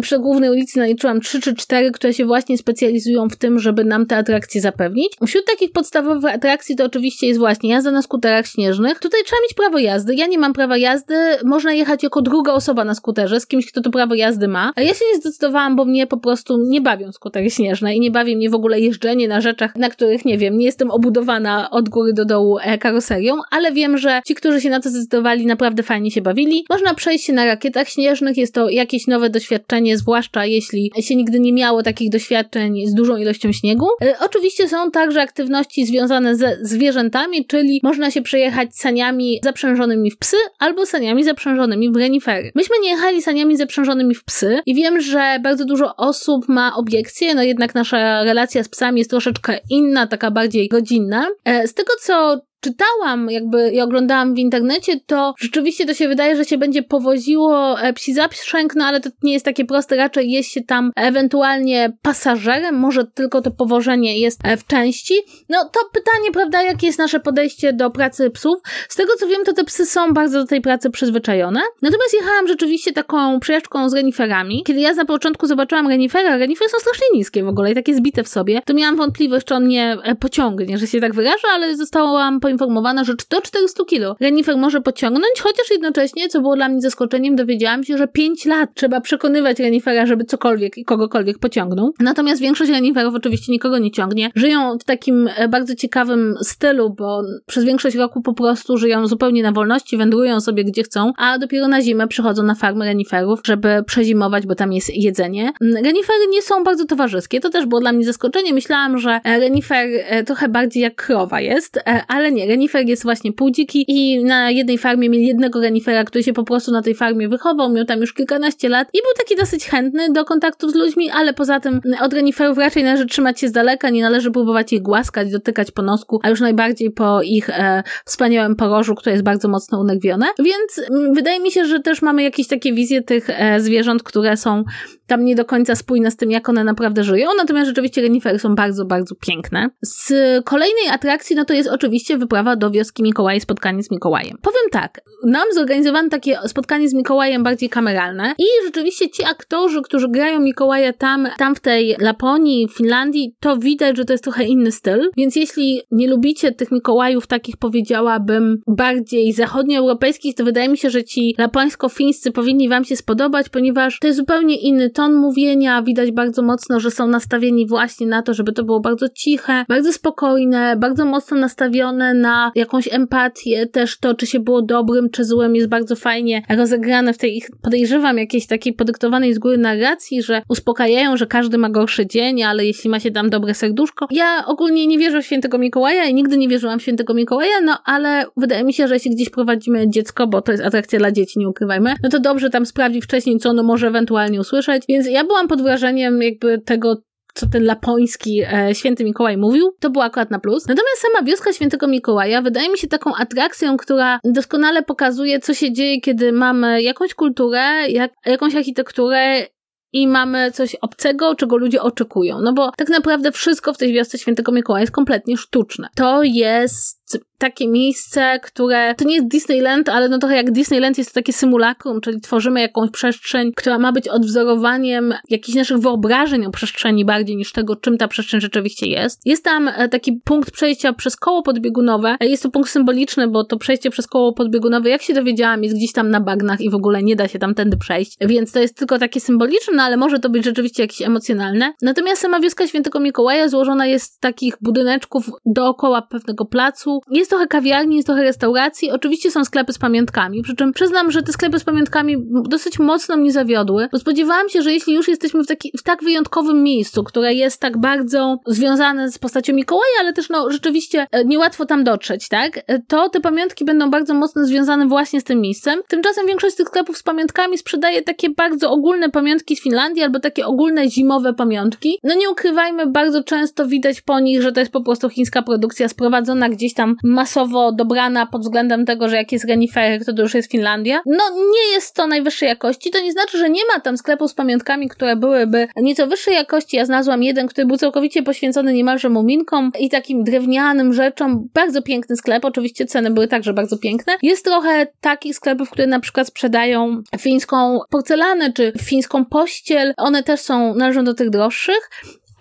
Przy 0.00 0.18
głównej 0.18 0.50
ulicy 0.50 0.78
naliczyłam 0.78 1.20
3 1.20 1.40
czy 1.40 1.54
4, 1.54 1.90
które 1.90 2.14
się 2.14 2.24
właśnie 2.24 2.58
specjalizują 2.58 3.28
w 3.28 3.36
tym, 3.36 3.58
żeby 3.58 3.84
nam 3.84 4.06
te 4.06 4.16
atrakcje 4.16 4.60
zapewnić. 4.60 5.12
Wśród 5.26 5.46
takich 5.46 5.72
podstawowych 5.72 6.34
atrakcji 6.34 6.76
to 6.76 6.84
oczywiście 6.84 7.26
jest 7.26 7.40
właśnie 7.40 7.70
jazda 7.70 7.90
na 7.90 8.02
skuterach 8.02 8.46
śnieżnych. 8.46 8.98
Tutaj 8.98 9.20
trzeba 9.24 9.42
mieć 9.42 9.54
prawo 9.54 9.78
jazdy. 9.78 10.14
Ja 10.14 10.26
nie 10.26 10.38
mam 10.38 10.52
prawa 10.52 10.76
jazdy. 10.76 11.14
Można 11.44 11.72
jechać 11.72 12.02
jako 12.02 12.22
druga 12.22 12.52
osoba 12.52 12.84
na 12.84 12.94
skuterze 12.94 13.40
z 13.40 13.46
kimś, 13.46 13.66
kto 13.66 13.80
to 13.80 13.90
prawo 13.90 14.14
jazdy 14.14 14.48
ma. 14.48 14.72
Ja 14.76 14.94
się 14.94 15.04
nie 15.12 15.20
zdecydowałam, 15.20 15.76
bo 15.76 15.84
mnie 15.84 16.06
po 16.06 16.16
prostu 16.16 16.58
nie 16.68 16.80
bawią 16.80 17.12
skutery 17.12 17.50
śnieżne 17.50 17.96
i 17.96 18.00
nie 18.00 18.10
bawi 18.10 18.36
mnie 18.36 18.50
w 18.50 18.54
ogóle 18.54 18.80
jeżdżenie 18.80 19.28
na 19.28 19.40
rzeczach, 19.40 19.76
na 19.76 19.90
których, 19.90 20.24
nie 20.24 20.38
wiem, 20.38 20.58
nie 20.58 20.66
jest 20.66 20.81
jestem 20.82 20.90
obudowana 20.90 21.70
od 21.70 21.88
góry 21.88 22.12
do 22.12 22.24
dołu 22.24 22.58
e, 22.58 22.78
karoserią, 22.78 23.34
ale 23.50 23.72
wiem, 23.72 23.98
że 23.98 24.20
ci, 24.26 24.34
którzy 24.34 24.60
się 24.60 24.70
na 24.70 24.80
to 24.80 24.90
zdecydowali, 24.90 25.46
naprawdę 25.46 25.82
fajnie 25.82 26.10
się 26.10 26.22
bawili. 26.22 26.64
Można 26.70 26.94
przejść 26.94 27.24
się 27.24 27.32
na 27.32 27.44
rakietach 27.44 27.88
śnieżnych, 27.88 28.36
jest 28.36 28.54
to 28.54 28.68
jakieś 28.68 29.06
nowe 29.06 29.30
doświadczenie, 29.30 29.98
zwłaszcza 29.98 30.46
jeśli 30.46 30.92
się 31.00 31.16
nigdy 31.16 31.40
nie 31.40 31.52
miało 31.52 31.82
takich 31.82 32.10
doświadczeń 32.10 32.86
z 32.86 32.94
dużą 32.94 33.16
ilością 33.16 33.52
śniegu. 33.52 33.86
E, 34.02 34.14
oczywiście 34.20 34.68
są 34.68 34.90
także 34.90 35.22
aktywności 35.22 35.86
związane 35.86 36.36
ze 36.36 36.58
zwierzętami, 36.62 37.46
czyli 37.46 37.80
można 37.82 38.10
się 38.10 38.22
przejechać 38.22 38.76
saniami 38.76 39.40
zaprzężonymi 39.44 40.10
w 40.10 40.18
psy 40.18 40.36
albo 40.58 40.86
saniami 40.86 41.24
zaprzężonymi 41.24 41.92
w 41.92 41.96
renifery. 41.96 42.52
Myśmy 42.54 42.76
nie 42.82 42.90
jechali 42.90 43.22
saniami 43.22 43.56
zaprzężonymi 43.56 44.14
w 44.14 44.24
psy 44.24 44.58
i 44.66 44.74
wiem, 44.74 45.00
że 45.00 45.38
bardzo 45.42 45.64
dużo 45.64 45.96
osób 45.96 46.48
ma 46.48 46.76
obiekcje, 46.76 47.34
no 47.34 47.42
jednak 47.42 47.74
nasza 47.74 48.24
relacja 48.24 48.64
z 48.64 48.68
psami 48.68 48.98
jest 48.98 49.10
troszeczkę 49.10 49.58
inna, 49.70 50.06
taka 50.06 50.30
bardziej 50.30 50.61
godzinna. 50.68 51.30
E, 51.44 51.68
z 51.68 51.74
tego, 51.74 51.92
co 52.00 52.40
czytałam 52.62 53.30
jakby 53.30 53.70
i 53.70 53.80
oglądałam 53.80 54.34
w 54.34 54.38
internecie, 54.38 55.00
to 55.06 55.34
rzeczywiście 55.38 55.86
to 55.86 55.94
się 55.94 56.08
wydaje, 56.08 56.36
że 56.36 56.44
się 56.44 56.58
będzie 56.58 56.82
powoziło 56.82 57.80
e, 57.80 57.92
psi 57.92 58.14
zaprzęg, 58.14 58.74
no 58.74 58.84
ale 58.84 59.00
to 59.00 59.10
nie 59.22 59.32
jest 59.32 59.44
takie 59.44 59.64
proste, 59.64 59.96
raczej 59.96 60.30
jest 60.30 60.50
się 60.50 60.60
tam 60.62 60.92
ewentualnie 60.96 61.92
pasażerem, 62.02 62.78
może 62.78 63.04
tylko 63.04 63.42
to 63.42 63.50
powożenie 63.50 64.18
jest 64.18 64.40
e, 64.44 64.56
w 64.56 64.66
części. 64.66 65.14
No 65.48 65.58
to 65.72 65.80
pytanie, 65.92 66.32
prawda, 66.32 66.62
jakie 66.62 66.86
jest 66.86 66.98
nasze 66.98 67.20
podejście 67.20 67.72
do 67.72 67.90
pracy 67.90 68.30
psów? 68.30 68.54
Z 68.88 68.96
tego 68.96 69.12
co 69.18 69.26
wiem, 69.28 69.44
to 69.44 69.52
te 69.52 69.64
psy 69.64 69.86
są 69.86 70.12
bardzo 70.12 70.38
do 70.38 70.46
tej 70.46 70.60
pracy 70.60 70.90
przyzwyczajone. 70.90 71.60
Natomiast 71.82 72.14
jechałam 72.14 72.48
rzeczywiście 72.48 72.92
taką 72.92 73.40
przejażdżką 73.40 73.88
z 73.88 73.94
reniferami. 73.94 74.62
Kiedy 74.66 74.80
ja 74.80 74.92
na 74.94 75.04
początku 75.04 75.46
zobaczyłam 75.46 75.88
renifera, 75.88 76.36
renifery 76.36 76.70
są 76.70 76.78
strasznie 76.78 77.06
niskie 77.14 77.44
w 77.44 77.48
ogóle 77.48 77.72
i 77.72 77.74
takie 77.74 77.94
zbite 77.94 78.22
w 78.22 78.28
sobie, 78.28 78.62
to 78.64 78.74
miałam 78.74 78.96
wątpliwość, 78.96 79.46
czy 79.46 79.54
on 79.54 79.64
mnie 79.64 79.96
e, 80.02 80.14
pociągnie, 80.14 80.78
że 80.78 80.86
się 80.86 81.00
tak 81.00 81.14
wyraża, 81.14 81.48
ale 81.54 81.76
zostałam 81.76 82.40
po 82.40 82.51
poinformowana, 82.52 83.04
że 83.04 83.14
do 83.30 83.40
400 83.40 83.84
kg 83.84 84.16
renifer 84.20 84.56
może 84.56 84.80
pociągnąć, 84.80 85.40
chociaż 85.40 85.70
jednocześnie, 85.70 86.28
co 86.28 86.40
było 86.40 86.56
dla 86.56 86.68
mnie 86.68 86.80
zaskoczeniem, 86.80 87.36
dowiedziałam 87.36 87.84
się, 87.84 87.98
że 87.98 88.08
5 88.08 88.44
lat 88.44 88.70
trzeba 88.74 89.00
przekonywać 89.00 89.58
renifera, 89.58 90.06
żeby 90.06 90.24
cokolwiek 90.24 90.78
i 90.78 90.84
kogokolwiek 90.84 91.38
pociągnął. 91.38 91.92
Natomiast 92.00 92.40
większość 92.40 92.70
reniferów 92.70 93.14
oczywiście 93.14 93.52
nikogo 93.52 93.78
nie 93.78 93.90
ciągnie. 93.90 94.30
Żyją 94.34 94.78
w 94.78 94.84
takim 94.84 95.28
e, 95.36 95.48
bardzo 95.48 95.74
ciekawym 95.74 96.34
stylu, 96.40 96.90
bo 96.90 97.22
przez 97.46 97.64
większość 97.64 97.96
roku 97.96 98.22
po 98.22 98.34
prostu 98.34 98.76
żyją 98.76 99.06
zupełnie 99.06 99.42
na 99.42 99.52
wolności, 99.52 99.96
wędrują 99.96 100.40
sobie 100.40 100.64
gdzie 100.64 100.82
chcą, 100.82 101.12
a 101.18 101.38
dopiero 101.38 101.68
na 101.68 101.82
zimę 101.82 102.08
przychodzą 102.08 102.42
na 102.42 102.54
farmy 102.54 102.84
reniferów, 102.84 103.40
żeby 103.44 103.84
przezimować, 103.86 104.46
bo 104.46 104.54
tam 104.54 104.72
jest 104.72 104.96
jedzenie. 104.96 105.52
Mm, 105.60 105.84
renifery 105.84 106.26
nie 106.30 106.42
są 106.42 106.64
bardzo 106.64 106.84
towarzyskie, 106.84 107.40
to 107.40 107.50
też 107.50 107.66
było 107.66 107.80
dla 107.80 107.92
mnie 107.92 108.04
zaskoczenie. 108.04 108.54
Myślałam, 108.54 108.98
że 108.98 109.20
renifer 109.24 109.88
e, 109.92 110.24
trochę 110.24 110.48
bardziej 110.48 110.82
jak 110.82 110.94
krowa 110.94 111.40
jest, 111.40 111.76
e, 111.76 112.02
ale 112.08 112.32
nie 112.32 112.41
nie, 112.42 112.48
renifer 112.48 112.88
jest 112.88 113.02
właśnie 113.02 113.32
półdziki 113.32 113.84
i 113.88 114.24
na 114.24 114.50
jednej 114.50 114.78
farmie 114.78 115.08
mieli 115.08 115.26
jednego 115.26 115.60
renifera, 115.60 116.04
który 116.04 116.24
się 116.24 116.32
po 116.32 116.44
prostu 116.44 116.72
na 116.72 116.82
tej 116.82 116.94
farmie 116.94 117.28
wychował, 117.28 117.72
miał 117.72 117.84
tam 117.84 118.00
już 118.00 118.12
kilkanaście 118.14 118.68
lat 118.68 118.88
i 118.92 118.98
był 118.98 119.12
taki 119.18 119.36
dosyć 119.36 119.66
chętny 119.66 120.12
do 120.12 120.24
kontaktu 120.24 120.68
z 120.68 120.74
ludźmi, 120.74 121.10
ale 121.10 121.34
poza 121.34 121.60
tym 121.60 121.80
od 122.00 122.12
reniferów 122.12 122.58
raczej 122.58 122.84
należy 122.84 123.06
trzymać 123.06 123.40
się 123.40 123.48
z 123.48 123.52
daleka, 123.52 123.90
nie 123.90 124.02
należy 124.02 124.30
próbować 124.30 124.72
ich 124.72 124.82
głaskać, 124.82 125.30
dotykać 125.30 125.70
po 125.70 125.82
nosku, 125.82 126.20
a 126.22 126.30
już 126.30 126.40
najbardziej 126.40 126.90
po 126.90 127.22
ich 127.22 127.50
e, 127.50 127.82
wspaniałym 128.04 128.56
porożu, 128.56 128.94
które 128.94 129.12
jest 129.12 129.24
bardzo 129.24 129.48
mocno 129.48 129.80
unerwione. 129.80 130.26
Więc 130.38 130.78
m, 130.78 130.96
mm, 130.96 131.14
wydaje 131.14 131.40
mi 131.40 131.50
się, 131.50 131.64
że 131.64 131.80
też 131.80 132.02
mamy 132.02 132.22
jakieś 132.22 132.48
takie 132.48 132.72
wizje 132.72 133.02
tych 133.02 133.30
e, 133.30 133.60
zwierząt, 133.60 134.02
które 134.02 134.36
są 134.36 134.64
tam 135.06 135.24
nie 135.24 135.34
do 135.34 135.44
końca 135.44 135.74
spójne 135.74 136.10
z 136.10 136.16
tym, 136.16 136.30
jak 136.30 136.48
one 136.48 136.64
naprawdę 136.64 137.04
żyją, 137.04 137.28
natomiast 137.38 137.66
rzeczywiście 137.66 138.02
renifery 138.02 138.38
są 138.38 138.54
bardzo, 138.54 138.84
bardzo 138.84 139.14
piękne. 139.14 139.68
Z 139.82 140.12
kolejnej 140.44 140.88
atrakcji, 140.92 141.36
no 141.36 141.44
to 141.44 141.54
jest 141.54 141.68
oczywiście 141.68 142.18
wyprawa 142.32 142.56
do 142.56 142.70
wioski 142.70 143.02
Mikołaja, 143.02 143.40
spotkanie 143.40 143.82
z 143.82 143.90
Mikołajem. 143.90 144.38
Powiem 144.42 144.70
tak, 144.70 145.00
nam 145.24 145.44
zorganizowano 145.54 146.08
takie 146.08 146.38
spotkanie 146.46 146.88
z 146.88 146.94
Mikołajem 146.94 147.42
bardziej 147.42 147.68
kameralne 147.68 148.34
i 148.38 148.44
rzeczywiście 148.64 149.10
ci 149.10 149.24
aktorzy, 149.24 149.82
którzy 149.82 150.08
grają 150.08 150.40
Mikołaja 150.40 150.92
tam, 150.92 151.28
tam 151.38 151.54
w 151.54 151.60
tej 151.60 151.96
Laponii, 151.98 152.68
Finlandii, 152.68 153.34
to 153.40 153.56
widać, 153.56 153.96
że 153.96 154.04
to 154.04 154.12
jest 154.12 154.24
trochę 154.24 154.44
inny 154.44 154.72
styl, 154.72 155.10
więc 155.16 155.36
jeśli 155.36 155.80
nie 155.90 156.08
lubicie 156.08 156.52
tych 156.52 156.70
Mikołajów 156.70 157.26
takich 157.26 157.56
powiedziałabym 157.56 158.62
bardziej 158.66 159.32
zachodnioeuropejskich, 159.32 160.34
to 160.34 160.44
wydaje 160.44 160.68
mi 160.68 160.78
się, 160.78 160.90
że 160.90 161.04
ci 161.04 161.34
lapońsko-fińscy 161.38 162.30
powinni 162.32 162.68
wam 162.68 162.84
się 162.84 162.96
spodobać, 162.96 163.48
ponieważ 163.48 163.98
to 163.98 164.06
jest 164.06 164.18
zupełnie 164.18 164.56
inny 164.56 164.90
ton 164.90 165.14
mówienia, 165.14 165.82
widać 165.82 166.12
bardzo 166.12 166.42
mocno, 166.42 166.80
że 166.80 166.90
są 166.90 167.06
nastawieni 167.06 167.66
właśnie 167.66 168.06
na 168.06 168.22
to, 168.22 168.34
żeby 168.34 168.52
to 168.52 168.64
było 168.64 168.80
bardzo 168.80 169.08
ciche, 169.08 169.64
bardzo 169.68 169.92
spokojne, 169.92 170.76
bardzo 170.76 171.04
mocno 171.04 171.36
nastawione 171.36 172.21
na 172.22 172.52
jakąś 172.54 172.88
empatię, 172.92 173.66
też 173.66 173.98
to, 173.98 174.14
czy 174.14 174.26
się 174.26 174.40
było 174.40 174.62
dobrym, 174.62 175.10
czy 175.10 175.24
złym, 175.24 175.56
jest 175.56 175.68
bardzo 175.68 175.96
fajnie 175.96 176.42
rozegrane 176.48 177.12
w 177.12 177.18
tej 177.18 177.36
ich, 177.36 177.46
podejrzewam, 177.62 178.18
jakiejś 178.18 178.46
takiej 178.46 178.72
podyktowanej 178.72 179.34
z 179.34 179.38
góry 179.38 179.58
narracji, 179.58 180.22
że 180.22 180.42
uspokajają, 180.48 181.16
że 181.16 181.26
każdy 181.26 181.58
ma 181.58 181.70
gorszy 181.70 182.06
dzień, 182.06 182.42
ale 182.42 182.66
jeśli 182.66 182.90
ma 182.90 183.00
się 183.00 183.10
tam 183.10 183.30
dobre 183.30 183.54
serduszko. 183.54 184.06
Ja 184.10 184.44
ogólnie 184.46 184.86
nie 184.86 184.98
wierzę 184.98 185.22
w 185.22 185.26
świętego 185.26 185.58
Mikołaja 185.58 186.04
i 186.04 186.14
nigdy 186.14 186.36
nie 186.36 186.48
wierzyłam 186.48 186.78
w 186.78 186.82
świętego 186.82 187.14
Mikołaja, 187.14 187.60
no 187.64 187.78
ale 187.84 188.24
wydaje 188.36 188.64
mi 188.64 188.72
się, 188.72 188.88
że 188.88 188.94
jeśli 188.94 189.10
gdzieś 189.10 189.30
prowadzimy 189.30 189.90
dziecko, 189.90 190.26
bo 190.26 190.42
to 190.42 190.52
jest 190.52 190.64
atrakcja 190.64 190.98
dla 190.98 191.12
dzieci, 191.12 191.38
nie 191.38 191.48
ukrywajmy, 191.48 191.94
no 192.02 192.08
to 192.08 192.20
dobrze 192.20 192.50
tam 192.50 192.66
sprawdzić 192.66 193.04
wcześniej, 193.04 193.38
co 193.38 193.50
ono 193.50 193.62
może 193.62 193.88
ewentualnie 193.88 194.40
usłyszeć, 194.40 194.82
więc 194.88 195.08
ja 195.08 195.24
byłam 195.24 195.48
pod 195.48 195.62
wrażeniem 195.62 196.22
jakby 196.22 196.58
tego, 196.58 196.96
co 197.34 197.46
ten 197.46 197.64
lapoński 197.64 198.42
e, 198.52 198.74
święty 198.74 199.04
Mikołaj 199.04 199.36
mówił, 199.36 199.76
to 199.80 199.90
było 199.90 200.04
akurat 200.04 200.30
na 200.30 200.38
plus. 200.38 200.66
Natomiast 200.66 200.98
sama 201.00 201.24
wioska 201.24 201.52
świętego 201.52 201.88
Mikołaja 201.88 202.42
wydaje 202.42 202.70
mi 202.70 202.78
się 202.78 202.88
taką 202.88 203.14
atrakcją, 203.14 203.76
która 203.76 204.20
doskonale 204.24 204.82
pokazuje, 204.82 205.40
co 205.40 205.54
się 205.54 205.72
dzieje, 205.72 206.00
kiedy 206.00 206.32
mamy 206.32 206.82
jakąś 206.82 207.14
kulturę, 207.14 207.88
jak, 207.88 208.12
jakąś 208.26 208.56
architekturę 208.56 209.46
i 209.92 210.08
mamy 210.08 210.50
coś 210.50 210.74
obcego, 210.74 211.34
czego 211.34 211.56
ludzie 211.56 211.82
oczekują. 211.82 212.40
No 212.40 212.52
bo 212.52 212.70
tak 212.76 212.88
naprawdę 212.88 213.32
wszystko 213.32 213.72
w 213.72 213.78
tej 213.78 213.92
wiosce 213.92 214.18
Świętego 214.18 214.52
Mikołaja 214.52 214.80
jest 214.80 214.92
kompletnie 214.92 215.36
sztuczne. 215.36 215.88
To 215.94 216.22
jest 216.22 217.18
takie 217.42 217.68
miejsce, 217.68 218.40
które 218.42 218.94
to 218.94 219.04
nie 219.04 219.14
jest 219.14 219.28
Disneyland, 219.28 219.88
ale 219.88 220.08
no 220.08 220.18
trochę 220.18 220.36
jak 220.36 220.50
Disneyland 220.50 220.98
jest 220.98 221.10
to 221.10 221.14
takie 221.14 221.32
symulakrum, 221.32 222.00
czyli 222.00 222.20
tworzymy 222.20 222.60
jakąś 222.60 222.90
przestrzeń, 222.90 223.52
która 223.56 223.78
ma 223.78 223.92
być 223.92 224.08
odwzorowaniem 224.08 225.14
jakichś 225.30 225.56
naszych 225.56 225.78
wyobrażeń 225.78 226.46
o 226.46 226.50
przestrzeni 226.50 227.04
bardziej 227.04 227.36
niż 227.36 227.52
tego, 227.52 227.76
czym 227.76 227.98
ta 227.98 228.08
przestrzeń 228.08 228.40
rzeczywiście 228.40 228.86
jest. 228.86 229.20
Jest 229.24 229.44
tam 229.44 229.68
e, 229.68 229.88
taki 229.88 230.12
punkt 230.24 230.50
przejścia 230.50 230.92
przez 230.92 231.16
koło 231.16 231.42
podbiegunowe. 231.42 232.16
E, 232.20 232.26
jest 232.26 232.42
to 232.42 232.50
punkt 232.50 232.70
symboliczny, 232.70 233.28
bo 233.28 233.44
to 233.44 233.56
przejście 233.56 233.90
przez 233.90 234.06
koło 234.06 234.32
podbiegunowe, 234.32 234.88
jak 234.90 235.02
się 235.02 235.14
dowiedziałam, 235.14 235.64
jest 235.64 235.76
gdzieś 235.76 235.92
tam 235.92 236.10
na 236.10 236.20
bagnach 236.20 236.60
i 236.60 236.70
w 236.70 236.74
ogóle 236.74 237.02
nie 237.02 237.16
da 237.16 237.28
się 237.28 237.38
tam 237.38 237.54
tędy 237.54 237.76
przejść, 237.76 238.16
więc 238.20 238.52
to 238.52 238.60
jest 238.60 238.76
tylko 238.76 238.98
takie 238.98 239.20
symboliczne, 239.20 239.74
no 239.76 239.82
ale 239.82 239.96
może 239.96 240.18
to 240.18 240.30
być 240.30 240.44
rzeczywiście 240.44 240.82
jakieś 240.82 241.02
emocjonalne. 241.02 241.72
Natomiast 241.82 242.22
sama 242.22 242.40
wioska 242.40 242.66
Świętego 242.66 243.00
Mikołaja 243.00 243.48
złożona 243.48 243.86
jest 243.86 244.12
z 244.12 244.18
takich 244.18 244.54
budyneczków 244.60 245.30
dookoła 245.46 246.02
pewnego 246.02 246.44
placu, 246.44 247.00
jest 247.10 247.31
trochę 247.32 247.46
kawiarni, 247.46 247.96
jest 247.96 248.06
trochę 248.06 248.22
restauracji, 248.22 248.90
oczywiście 248.90 249.30
są 249.30 249.44
sklepy 249.44 249.72
z 249.72 249.78
pamiątkami, 249.78 250.42
przy 250.42 250.56
czym 250.56 250.72
przyznam, 250.72 251.10
że 251.10 251.22
te 251.22 251.32
sklepy 251.32 251.58
z 251.58 251.64
pamiątkami 251.64 252.16
dosyć 252.48 252.78
mocno 252.78 253.16
mnie 253.16 253.32
zawiodły, 253.32 253.88
bo 253.92 253.98
spodziewałam 253.98 254.48
się, 254.48 254.62
że 254.62 254.72
jeśli 254.72 254.94
już 254.94 255.08
jesteśmy 255.08 255.42
w, 255.44 255.46
taki, 255.46 255.72
w 255.78 255.82
tak 255.82 256.04
wyjątkowym 256.04 256.62
miejscu, 256.62 257.04
które 257.04 257.34
jest 257.34 257.60
tak 257.60 257.78
bardzo 257.78 258.38
związane 258.46 259.10
z 259.10 259.18
postacią 259.18 259.52
Mikołaja, 259.52 259.94
ale 260.00 260.12
też 260.12 260.28
no 260.28 260.50
rzeczywiście 260.50 261.06
e, 261.10 261.24
niełatwo 261.24 261.66
tam 261.66 261.84
dotrzeć, 261.84 262.28
tak, 262.28 262.58
e, 262.66 262.78
to 262.88 263.08
te 263.08 263.20
pamiątki 263.20 263.64
będą 263.64 263.90
bardzo 263.90 264.14
mocno 264.14 264.44
związane 264.44 264.86
właśnie 264.86 265.20
z 265.20 265.24
tym 265.24 265.40
miejscem. 265.40 265.80
Tymczasem 265.88 266.26
większość 266.26 266.56
tych 266.56 266.68
sklepów 266.68 266.98
z 266.98 267.02
pamiątkami 267.02 267.58
sprzedaje 267.58 268.02
takie 268.02 268.30
bardzo 268.30 268.70
ogólne 268.70 269.10
pamiątki 269.10 269.56
z 269.56 269.62
Finlandii 269.62 270.02
albo 270.02 270.20
takie 270.20 270.46
ogólne 270.46 270.90
zimowe 270.90 271.34
pamiątki. 271.34 271.98
No 272.02 272.14
nie 272.14 272.30
ukrywajmy, 272.30 272.86
bardzo 272.86 273.24
często 273.24 273.66
widać 273.66 274.00
po 274.00 274.20
nich, 274.20 274.42
że 274.42 274.52
to 274.52 274.60
jest 274.60 274.72
po 274.72 274.84
prostu 274.84 275.08
chińska 275.08 275.42
produkcja 275.42 275.88
sprowadzona 275.88 276.48
gdzieś 276.48 276.74
tam 276.74 276.96
masowo 277.22 277.72
dobrana 277.72 278.26
pod 278.26 278.42
względem 278.42 278.86
tego, 278.86 279.08
że 279.08 279.16
jak 279.16 279.32
jest 279.32 279.44
renifery, 279.44 280.04
to, 280.04 280.12
to 280.12 280.22
już 280.22 280.34
jest 280.34 280.50
Finlandia. 280.50 281.00
No 281.06 281.24
nie 281.52 281.74
jest 281.74 281.94
to 281.94 282.06
najwyższej 282.06 282.48
jakości, 282.48 282.90
to 282.90 283.00
nie 283.00 283.12
znaczy, 283.12 283.38
że 283.38 283.50
nie 283.50 283.60
ma 283.74 283.80
tam 283.80 283.96
sklepów 283.96 284.30
z 284.30 284.34
pamiątkami, 284.34 284.88
które 284.88 285.16
byłyby 285.16 285.68
nieco 285.76 286.06
wyższej 286.06 286.34
jakości. 286.34 286.76
Ja 286.76 286.84
znalazłam 286.84 287.22
jeden, 287.22 287.46
który 287.46 287.66
był 287.66 287.76
całkowicie 287.76 288.22
poświęcony 288.22 288.72
niemalże 288.72 289.08
muminkom 289.08 289.72
i 289.78 289.90
takim 289.90 290.24
drewnianym 290.24 290.92
rzeczom. 290.92 291.48
Bardzo 291.54 291.82
piękny 291.82 292.16
sklep, 292.16 292.44
oczywiście 292.44 292.86
ceny 292.86 293.10
były 293.10 293.28
także 293.28 293.52
bardzo 293.52 293.78
piękne. 293.78 294.12
Jest 294.22 294.44
trochę 294.44 294.86
takich 295.00 295.36
sklepów, 295.36 295.70
które 295.70 295.86
na 295.86 296.00
przykład 296.00 296.26
sprzedają 296.26 297.02
fińską 297.18 297.80
porcelanę 297.90 298.52
czy 298.52 298.72
fińską 298.82 299.24
pościel. 299.24 299.94
One 299.96 300.22
też 300.22 300.40
są, 300.40 300.74
należą 300.74 301.04
do 301.04 301.14
tych 301.14 301.30
droższych. 301.30 301.90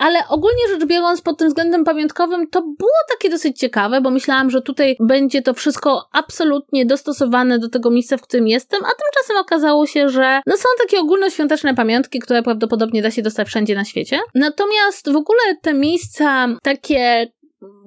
Ale 0.02 0.28
ogólnie 0.30 0.68
rzecz 0.70 0.86
biorąc, 0.86 1.22
pod 1.22 1.38
tym 1.38 1.48
względem 1.48 1.84
pamiątkowym, 1.84 2.48
to 2.48 2.62
było 2.62 2.92
takie 3.10 3.30
dosyć 3.30 3.60
ciekawe, 3.60 4.02
bo 4.02 4.12
myślałam, 4.12 4.50
że 4.50 4.62
tutaj 4.62 4.96
będzie 5.00 5.42
to 5.42 5.54
wszystko 5.54 6.10
absolutnie 6.12 6.86
dostosowane 6.86 7.60
do 7.60 7.70
tego 7.70 7.92
miejsca, 7.92 8.18
w 8.18 8.22
którym 8.22 8.48
jestem, 8.48 8.80
a 8.80 8.90
tymczasem 8.90 9.38
okazało 9.42 9.86
się, 9.86 10.10
że 10.10 10.42
no 10.48 10.58
są 10.58 10.70
takie 10.84 11.00
ogólnoświąteczne 11.00 11.76
pamiątki, 11.76 12.20
które 12.20 12.44
prawdopodobnie 12.44 13.02
da 13.02 13.12
się 13.12 13.22
dostać 13.22 13.48
wszędzie 13.48 13.76
na 13.76 13.86
świecie. 13.86 14.20
Natomiast 14.36 15.12
w 15.12 15.16
ogóle 15.16 15.40
te 15.62 15.74
miejsca 15.74 16.48
takie 16.64 17.32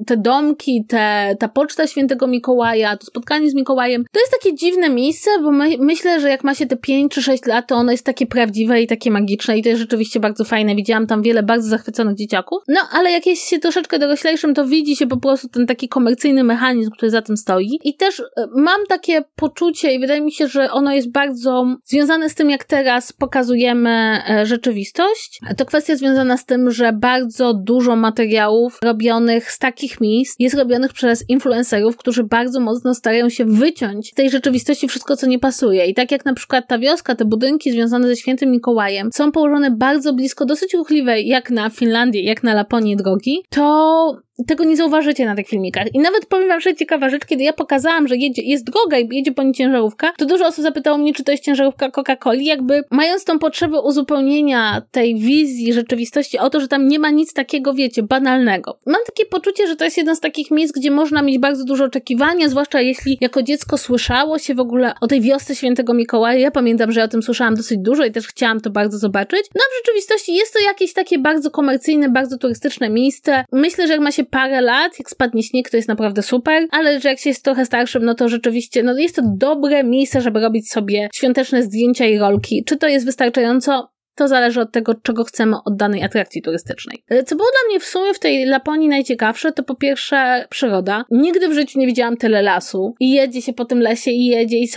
te 0.07 0.17
domki, 0.17 0.85
te, 0.89 1.37
ta 1.39 1.49
poczta 1.49 1.87
świętego 1.87 2.27
Mikołaja, 2.27 2.97
to 2.97 3.07
spotkanie 3.07 3.51
z 3.51 3.55
Mikołajem, 3.55 4.05
to 4.13 4.21
jest 4.21 4.33
takie 4.33 4.55
dziwne 4.55 4.91
miejsce, 4.91 5.31
bo 5.43 5.51
my, 5.51 5.79
myślę, 5.79 6.21
że 6.21 6.29
jak 6.29 6.45
ma 6.45 6.55
się 6.55 6.67
te 6.67 6.77
5 6.77 7.13
czy 7.13 7.23
6 7.23 7.47
lat, 7.47 7.67
to 7.69 7.77
ono 7.77 7.93
jest 7.93 8.07
takie 8.07 8.27
prawdziwe 8.27 8.83
i 8.83 8.87
takie 8.87 9.11
magiczne 9.11 9.59
i 9.59 9.63
to 9.63 9.69
jest 9.69 9.81
rzeczywiście 9.81 10.21
bardzo 10.21 10.45
fajne. 10.45 10.75
Widziałam 10.75 11.07
tam 11.07 11.23
wiele 11.23 11.43
bardzo 11.43 11.69
zachwyconych 11.69 12.17
dzieciaków. 12.17 12.63
No, 12.69 12.81
ale 12.93 13.11
jak 13.11 13.27
jest 13.27 13.49
się 13.49 13.59
troszeczkę 13.59 13.99
doroślejszym, 13.99 14.55
to 14.55 14.67
widzi 14.67 14.97
się 14.97 15.07
po 15.07 15.17
prostu 15.17 15.49
ten 15.49 15.67
taki 15.67 15.89
komercyjny 15.89 16.45
mechanizm, 16.45 16.91
który 16.91 17.11
za 17.11 17.23
tym 17.23 17.37
stoi. 17.37 17.79
I 17.85 17.97
też 17.97 18.21
e, 18.21 18.25
mam 18.57 18.87
takie 18.89 19.25
poczucie 19.37 19.95
i 19.95 20.01
wydaje 20.01 20.21
mi 20.21 20.33
się, 20.33 20.49
że 20.49 20.71
ono 20.71 20.93
jest 20.93 21.11
bardzo 21.11 21.67
związane 21.85 22.31
z 22.31 22.35
tym, 22.35 22.51
jak 22.51 22.65
teraz 22.65 23.13
pokazujemy 23.13 24.23
e, 24.29 24.47
rzeczywistość. 24.47 25.41
To 25.57 25.65
kwestia 25.65 25.97
związana 25.97 26.37
z 26.37 26.47
tym, 26.47 26.71
że 26.71 26.93
bardzo 26.93 27.55
dużo 27.55 27.97
materiałów 27.97 28.79
robionych 28.83 29.53
z 29.53 29.59
takich 29.59 29.84
miejsc 30.01 30.37
jest 30.39 30.57
robionych 30.57 30.93
przez 30.93 31.25
influencerów, 31.29 31.97
którzy 31.97 32.25
bardzo 32.25 32.61
mocno 32.61 32.95
starają 32.95 33.29
się 33.29 33.45
wyciąć 33.45 34.11
z 34.11 34.15
tej 34.15 34.31
rzeczywistości 34.31 34.89
wszystko, 34.89 35.17
co 35.17 35.27
nie 35.27 35.39
pasuje. 35.39 35.87
I 35.87 35.95
tak 35.95 36.11
jak 36.11 36.25
na 36.25 36.35
przykład 36.35 36.69
ta 36.69 36.79
wioska, 36.79 37.15
te 37.15 37.25
budynki 37.25 37.73
związane 37.73 38.09
ze 38.09 38.17
świętym 38.17 38.51
Mikołajem 38.51 39.11
są 39.13 39.33
położone 39.33 39.71
bardzo 39.71 40.13
blisko, 40.13 40.45
dosyć 40.45 40.75
ruchliwej, 40.75 41.29
jak 41.29 41.51
na 41.51 41.71
Finlandię, 41.71 42.23
jak 42.23 42.43
na 42.43 42.55
Laponię 42.55 42.97
drogi, 42.97 43.43
to 43.51 44.25
tego 44.47 44.65
nie 44.65 44.77
zauważycie 44.77 45.27
na 45.27 45.37
tych 45.37 45.49
filmikach. 45.49 45.95
I 45.95 45.99
nawet 45.99 46.27
powiem 46.27 46.49
wam, 46.49 46.61
że 46.61 46.75
ciekawa 46.75 47.09
rzecz, 47.09 47.25
kiedy 47.27 47.43
ja 47.43 47.53
pokazałam, 47.53 48.09
że 48.09 48.17
jedzie, 48.17 48.43
jest 48.43 48.65
droga 48.65 48.99
i 48.99 49.09
jedzie 49.13 49.33
po 49.33 49.43
niej 49.43 49.53
ciężarówka, 49.53 50.13
to 50.17 50.27
dużo 50.27 50.47
osób 50.47 50.63
zapytało 50.63 50.99
mnie, 50.99 51.15
czy 51.15 51.25
to 51.25 51.33
jest 51.33 51.45
ciężarówka 51.45 51.89
Coca-Coli, 51.89 52.43
jakby 52.43 52.85
mając 52.91 53.25
tą 53.25 53.39
potrzebę 53.39 53.81
uzupełnienia 53.81 54.83
tej 54.91 55.15
wizji 55.15 55.73
rzeczywistości 55.73 56.39
o 56.39 56.51
to, 56.51 56.61
że 56.61 56.69
tam 56.69 56.89
nie 56.89 56.99
ma 56.99 57.11
nic 57.11 57.33
takiego, 57.33 57.75
wiecie, 57.75 58.03
banalnego. 58.03 58.79
Mam 58.87 59.01
takie 59.07 59.27
poczucie, 59.27 59.67
że 59.67 59.77
to 59.77 59.85
jest 59.85 59.97
jedno 59.97 60.17
z 60.17 60.21
takich 60.21 60.51
miejsc, 60.51 60.79
gdzie 60.79 60.91
można 60.91 61.23
mieć 61.23 61.39
bardzo 61.39 61.65
dużo 61.65 61.85
oczekiwania, 61.85 62.49
zwłaszcza 62.49 62.81
jeśli 62.81 63.19
jako 63.21 63.43
dziecko 63.43 63.79
słyszało 63.79 64.39
się 64.39 64.55
w 64.55 64.61
ogóle 64.61 64.95
o 65.01 65.07
tej 65.07 65.21
wiosce 65.21 65.55
świętego 65.55 65.95
Mikołaja. 65.95 66.39
Ja 66.41 66.51
pamiętam, 66.51 66.93
że 66.93 67.01
ja 67.01 67.07
o 67.07 67.09
tym 67.09 67.23
słyszałam 67.23 67.55
dosyć 67.55 67.79
dużo 67.79 68.05
i 68.05 68.13
też 68.13 68.27
chciałam 68.27 68.61
to 68.61 68.71
bardzo 68.71 68.99
zobaczyć. 68.99 69.47
No 69.55 69.61
a 69.65 69.69
w 69.71 69.87
rzeczywistości 69.87 70.35
jest 70.35 70.53
to 70.53 70.59
jakieś 70.61 70.93
takie 70.93 71.19
bardzo 71.19 71.51
komercyjne, 71.51 72.09
bardzo 72.09 72.39
turystyczne 72.39 72.91
miejsce. 72.91 73.45
Myślę, 73.53 73.87
że 73.87 73.93
jak 73.93 74.03
ma 74.03 74.13
się 74.13 74.24
parę 74.25 74.61
lat, 74.61 74.99
jak 74.99 75.11
spadnie 75.11 75.43
śnieg, 75.43 75.71
to 75.71 75.77
jest 75.77 75.89
naprawdę 75.89 76.23
super, 76.23 76.67
ale 76.71 77.01
że 77.01 77.09
jak 77.09 77.19
się 77.19 77.31
jest 77.31 77.45
trochę 77.45 77.67
starszym, 77.67 78.05
no 78.05 78.15
to 78.15 78.29
rzeczywiście, 78.29 78.83
no 78.83 78.99
jest 78.99 79.17
to 79.17 79.23
dobre 79.37 79.85
miejsce, 79.85 80.21
żeby 80.21 80.41
robić 80.41 80.71
sobie 80.71 81.09
świąteczne 81.15 81.63
zdjęcia 81.63 82.07
i 82.07 82.19
rolki. 82.19 82.65
Czy 82.67 82.77
to 82.77 82.89
jest 82.89 83.07
wystarczająco? 83.07 83.95
To 84.15 84.29
zależy 84.29 84.61
od 84.61 84.73
tego, 84.73 84.95
czego 84.95 85.25
chcemy 85.25 85.57
od 85.65 85.77
danej 85.77 86.03
atrakcji 86.03 86.43
turystycznej. 86.43 87.05
E, 87.09 87.23
co 87.23 87.37
było 87.37 87.49
dla 87.49 87.71
mnie 87.71 87.81
w 87.81 87.85
sumie 87.85 88.15
w 88.15 88.19
tej 88.19 88.47
Laponii 88.47 88.89
najciekawsze, 88.89 89.53
to 89.53 89.63
po 89.63 89.75
pierwsze 89.75 90.47
przyroda. 90.51 91.05
Nigdy 91.11 91.49
w 91.49 91.53
życiu 91.53 91.79
nie 91.79 91.87
widziałam 91.87 92.17
tyle 92.17 92.43
lasu. 92.43 92.95
I 93.01 93.11
jedzie 93.11 93.43
się 93.43 93.53
po 93.53 93.65
tym 93.65 93.81
lesie 93.81 94.11
i 94.11 94.27
jedzie 94.27 94.59
i 94.59 94.69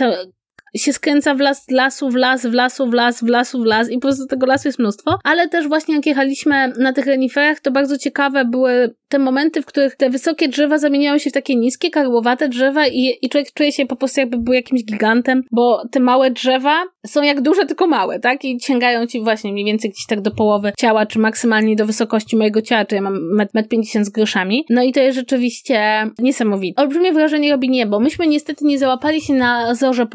się 0.76 0.92
skręca 0.92 1.34
w 1.34 1.40
las, 1.40 1.70
lasu, 1.70 2.10
w 2.10 2.14
las, 2.14 2.46
w 2.46 2.52
lasu, 2.52 2.86
w 2.90 2.92
las, 2.92 3.24
w 3.24 3.28
lasu, 3.28 3.62
w 3.62 3.64
las 3.64 3.90
i 3.90 3.94
po 3.94 4.00
prostu 4.00 4.26
tego 4.26 4.46
lasu 4.46 4.68
jest 4.68 4.78
mnóstwo. 4.78 5.18
Ale 5.24 5.48
też 5.48 5.68
właśnie 5.68 5.94
jak 5.94 6.06
jechaliśmy 6.06 6.72
na 6.78 6.92
tych 6.92 7.06
reniferach, 7.06 7.60
to 7.60 7.70
bardzo 7.70 7.98
ciekawe 7.98 8.44
były 8.44 8.94
te 9.08 9.18
momenty, 9.18 9.62
w 9.62 9.66
których 9.66 9.96
te 9.96 10.10
wysokie 10.10 10.48
drzewa 10.48 10.78
zamieniają 10.78 11.18
się 11.18 11.30
w 11.30 11.32
takie 11.32 11.56
niskie, 11.56 11.90
karłowate 11.90 12.48
drzewa 12.48 12.86
i, 12.86 13.18
i 13.22 13.28
człowiek 13.28 13.52
czuje 13.52 13.72
się 13.72 13.86
po 13.86 13.96
prostu 13.96 14.20
jakby 14.20 14.38
był 14.38 14.54
jakimś 14.54 14.84
gigantem, 14.84 15.42
bo 15.52 15.82
te 15.90 16.00
małe 16.00 16.30
drzewa 16.30 16.84
są 17.06 17.22
jak 17.22 17.40
duże, 17.40 17.66
tylko 17.66 17.86
małe, 17.86 18.20
tak? 18.20 18.44
I 18.44 18.60
sięgają 18.60 19.06
ci 19.06 19.20
właśnie 19.20 19.52
mniej 19.52 19.64
więcej 19.64 19.90
gdzieś 19.90 20.06
tak 20.08 20.20
do 20.20 20.30
połowy 20.30 20.72
ciała, 20.78 21.06
czy 21.06 21.18
maksymalnie 21.18 21.76
do 21.76 21.86
wysokości 21.86 22.36
mojego 22.36 22.62
ciała, 22.62 22.84
czy 22.84 22.94
ja 22.94 23.00
mam 23.00 23.14
1,50 23.38 23.96
m 23.98 24.04
z 24.04 24.08
groszami. 24.08 24.64
No 24.70 24.82
i 24.82 24.92
to 24.92 25.00
jest 25.00 25.16
rzeczywiście 25.16 26.10
niesamowite. 26.18 26.82
Olbrzymie 26.82 27.12
wrażenie 27.12 27.52
robi 27.52 27.70
niebo. 27.70 28.00
Myśmy 28.00 28.26
niestety 28.26 28.64
nie 28.64 28.78
załapali 28.78 29.20
się 29.20 29.34
na 29.34 29.74
zorzę 29.74 30.06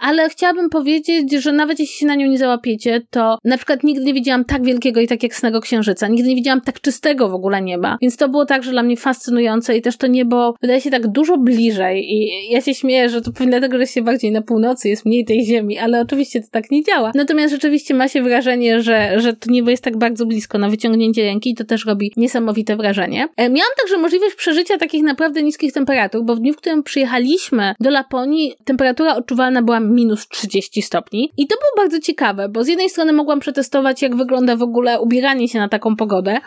ale 0.00 0.28
chciałabym 0.28 0.70
powiedzieć, 0.70 1.32
że 1.32 1.52
nawet 1.52 1.80
jeśli 1.80 1.96
się 1.96 2.06
na 2.06 2.14
nią 2.14 2.26
nie 2.26 2.38
załapiecie, 2.38 3.00
to 3.10 3.38
na 3.44 3.56
przykład 3.56 3.84
nigdy 3.84 4.04
nie 4.04 4.14
widziałam 4.14 4.44
tak 4.44 4.64
wielkiego 4.64 5.00
i 5.00 5.06
tak 5.06 5.22
jasnego 5.22 5.60
księżyca. 5.60 6.08
Nigdy 6.08 6.28
nie 6.28 6.34
widziałam 6.34 6.60
tak 6.60 6.80
czystego 6.80 7.28
w 7.28 7.34
ogóle 7.34 7.62
nieba. 7.62 7.98
Więc 8.02 8.16
to 8.16 8.28
było 8.28 8.46
także 8.46 8.70
dla 8.70 8.82
mnie 8.82 8.96
fascynujące 8.96 9.76
i 9.76 9.82
też 9.82 9.96
to 9.96 10.06
niebo 10.06 10.54
wydaje 10.62 10.80
się 10.80 10.90
tak 10.90 11.08
dużo 11.08 11.38
bliżej 11.38 12.12
i 12.12 12.30
ja 12.50 12.60
się 12.60 12.74
śmieję, 12.74 13.08
że 13.08 13.22
to 13.22 13.32
pewnie 13.32 13.50
dlatego, 13.50 13.78
że 13.78 13.86
się 13.86 14.02
bardziej 14.02 14.32
na 14.32 14.42
północy 14.42 14.88
jest 14.88 15.06
mniej 15.06 15.24
tej 15.24 15.44
ziemi, 15.44 15.78
ale 15.78 16.00
oczywiście 16.00 16.40
to 16.40 16.46
tak 16.50 16.70
nie 16.70 16.84
działa. 16.84 17.12
Natomiast 17.14 17.52
rzeczywiście 17.52 17.94
ma 17.94 18.08
się 18.08 18.22
wrażenie, 18.22 18.82
że, 18.82 19.20
że 19.20 19.32
to 19.32 19.50
niebo 19.50 19.70
jest 19.70 19.84
tak 19.84 19.96
bardzo 19.96 20.26
blisko 20.26 20.58
na 20.58 20.68
wyciągnięcie 20.68 21.22
ręki 21.22 21.50
i 21.50 21.54
to 21.54 21.64
też 21.64 21.86
robi 21.86 22.12
niesamowite 22.16 22.76
wrażenie. 22.76 23.28
E, 23.36 23.50
miałam 23.50 23.72
także 23.80 23.98
możliwość 23.98 24.34
przeżycia 24.34 24.78
takich 24.78 25.02
naprawdę 25.02 25.42
niskich 25.42 25.72
temperatur, 25.72 26.24
bo 26.24 26.36
w 26.36 26.40
dniu, 26.40 26.52
w 26.52 26.56
którym 26.56 26.82
przyjechaliśmy 26.82 27.74
do 27.80 27.90
Laponii, 27.90 28.52
temperatura 28.64 29.16
odczuwalna 29.16 29.62
była 29.62 29.80
minus 29.82 30.28
30 30.28 30.82
stopni 30.82 31.30
i 31.36 31.46
to 31.46 31.56
było 31.56 31.84
bardzo 31.84 32.00
ciekawe, 32.00 32.48
bo 32.48 32.64
z 32.64 32.68
jednej 32.68 32.90
strony 32.90 33.12
mogłam 33.12 33.40
przetestować, 33.40 34.02
jak 34.02 34.16
wygląda 34.16 34.56
w 34.56 34.62
ogóle 34.62 35.00
ubieranie 35.00 35.48
się 35.48 35.58
na 35.58 35.68
taką 35.68 35.96
pogodę 35.96 36.38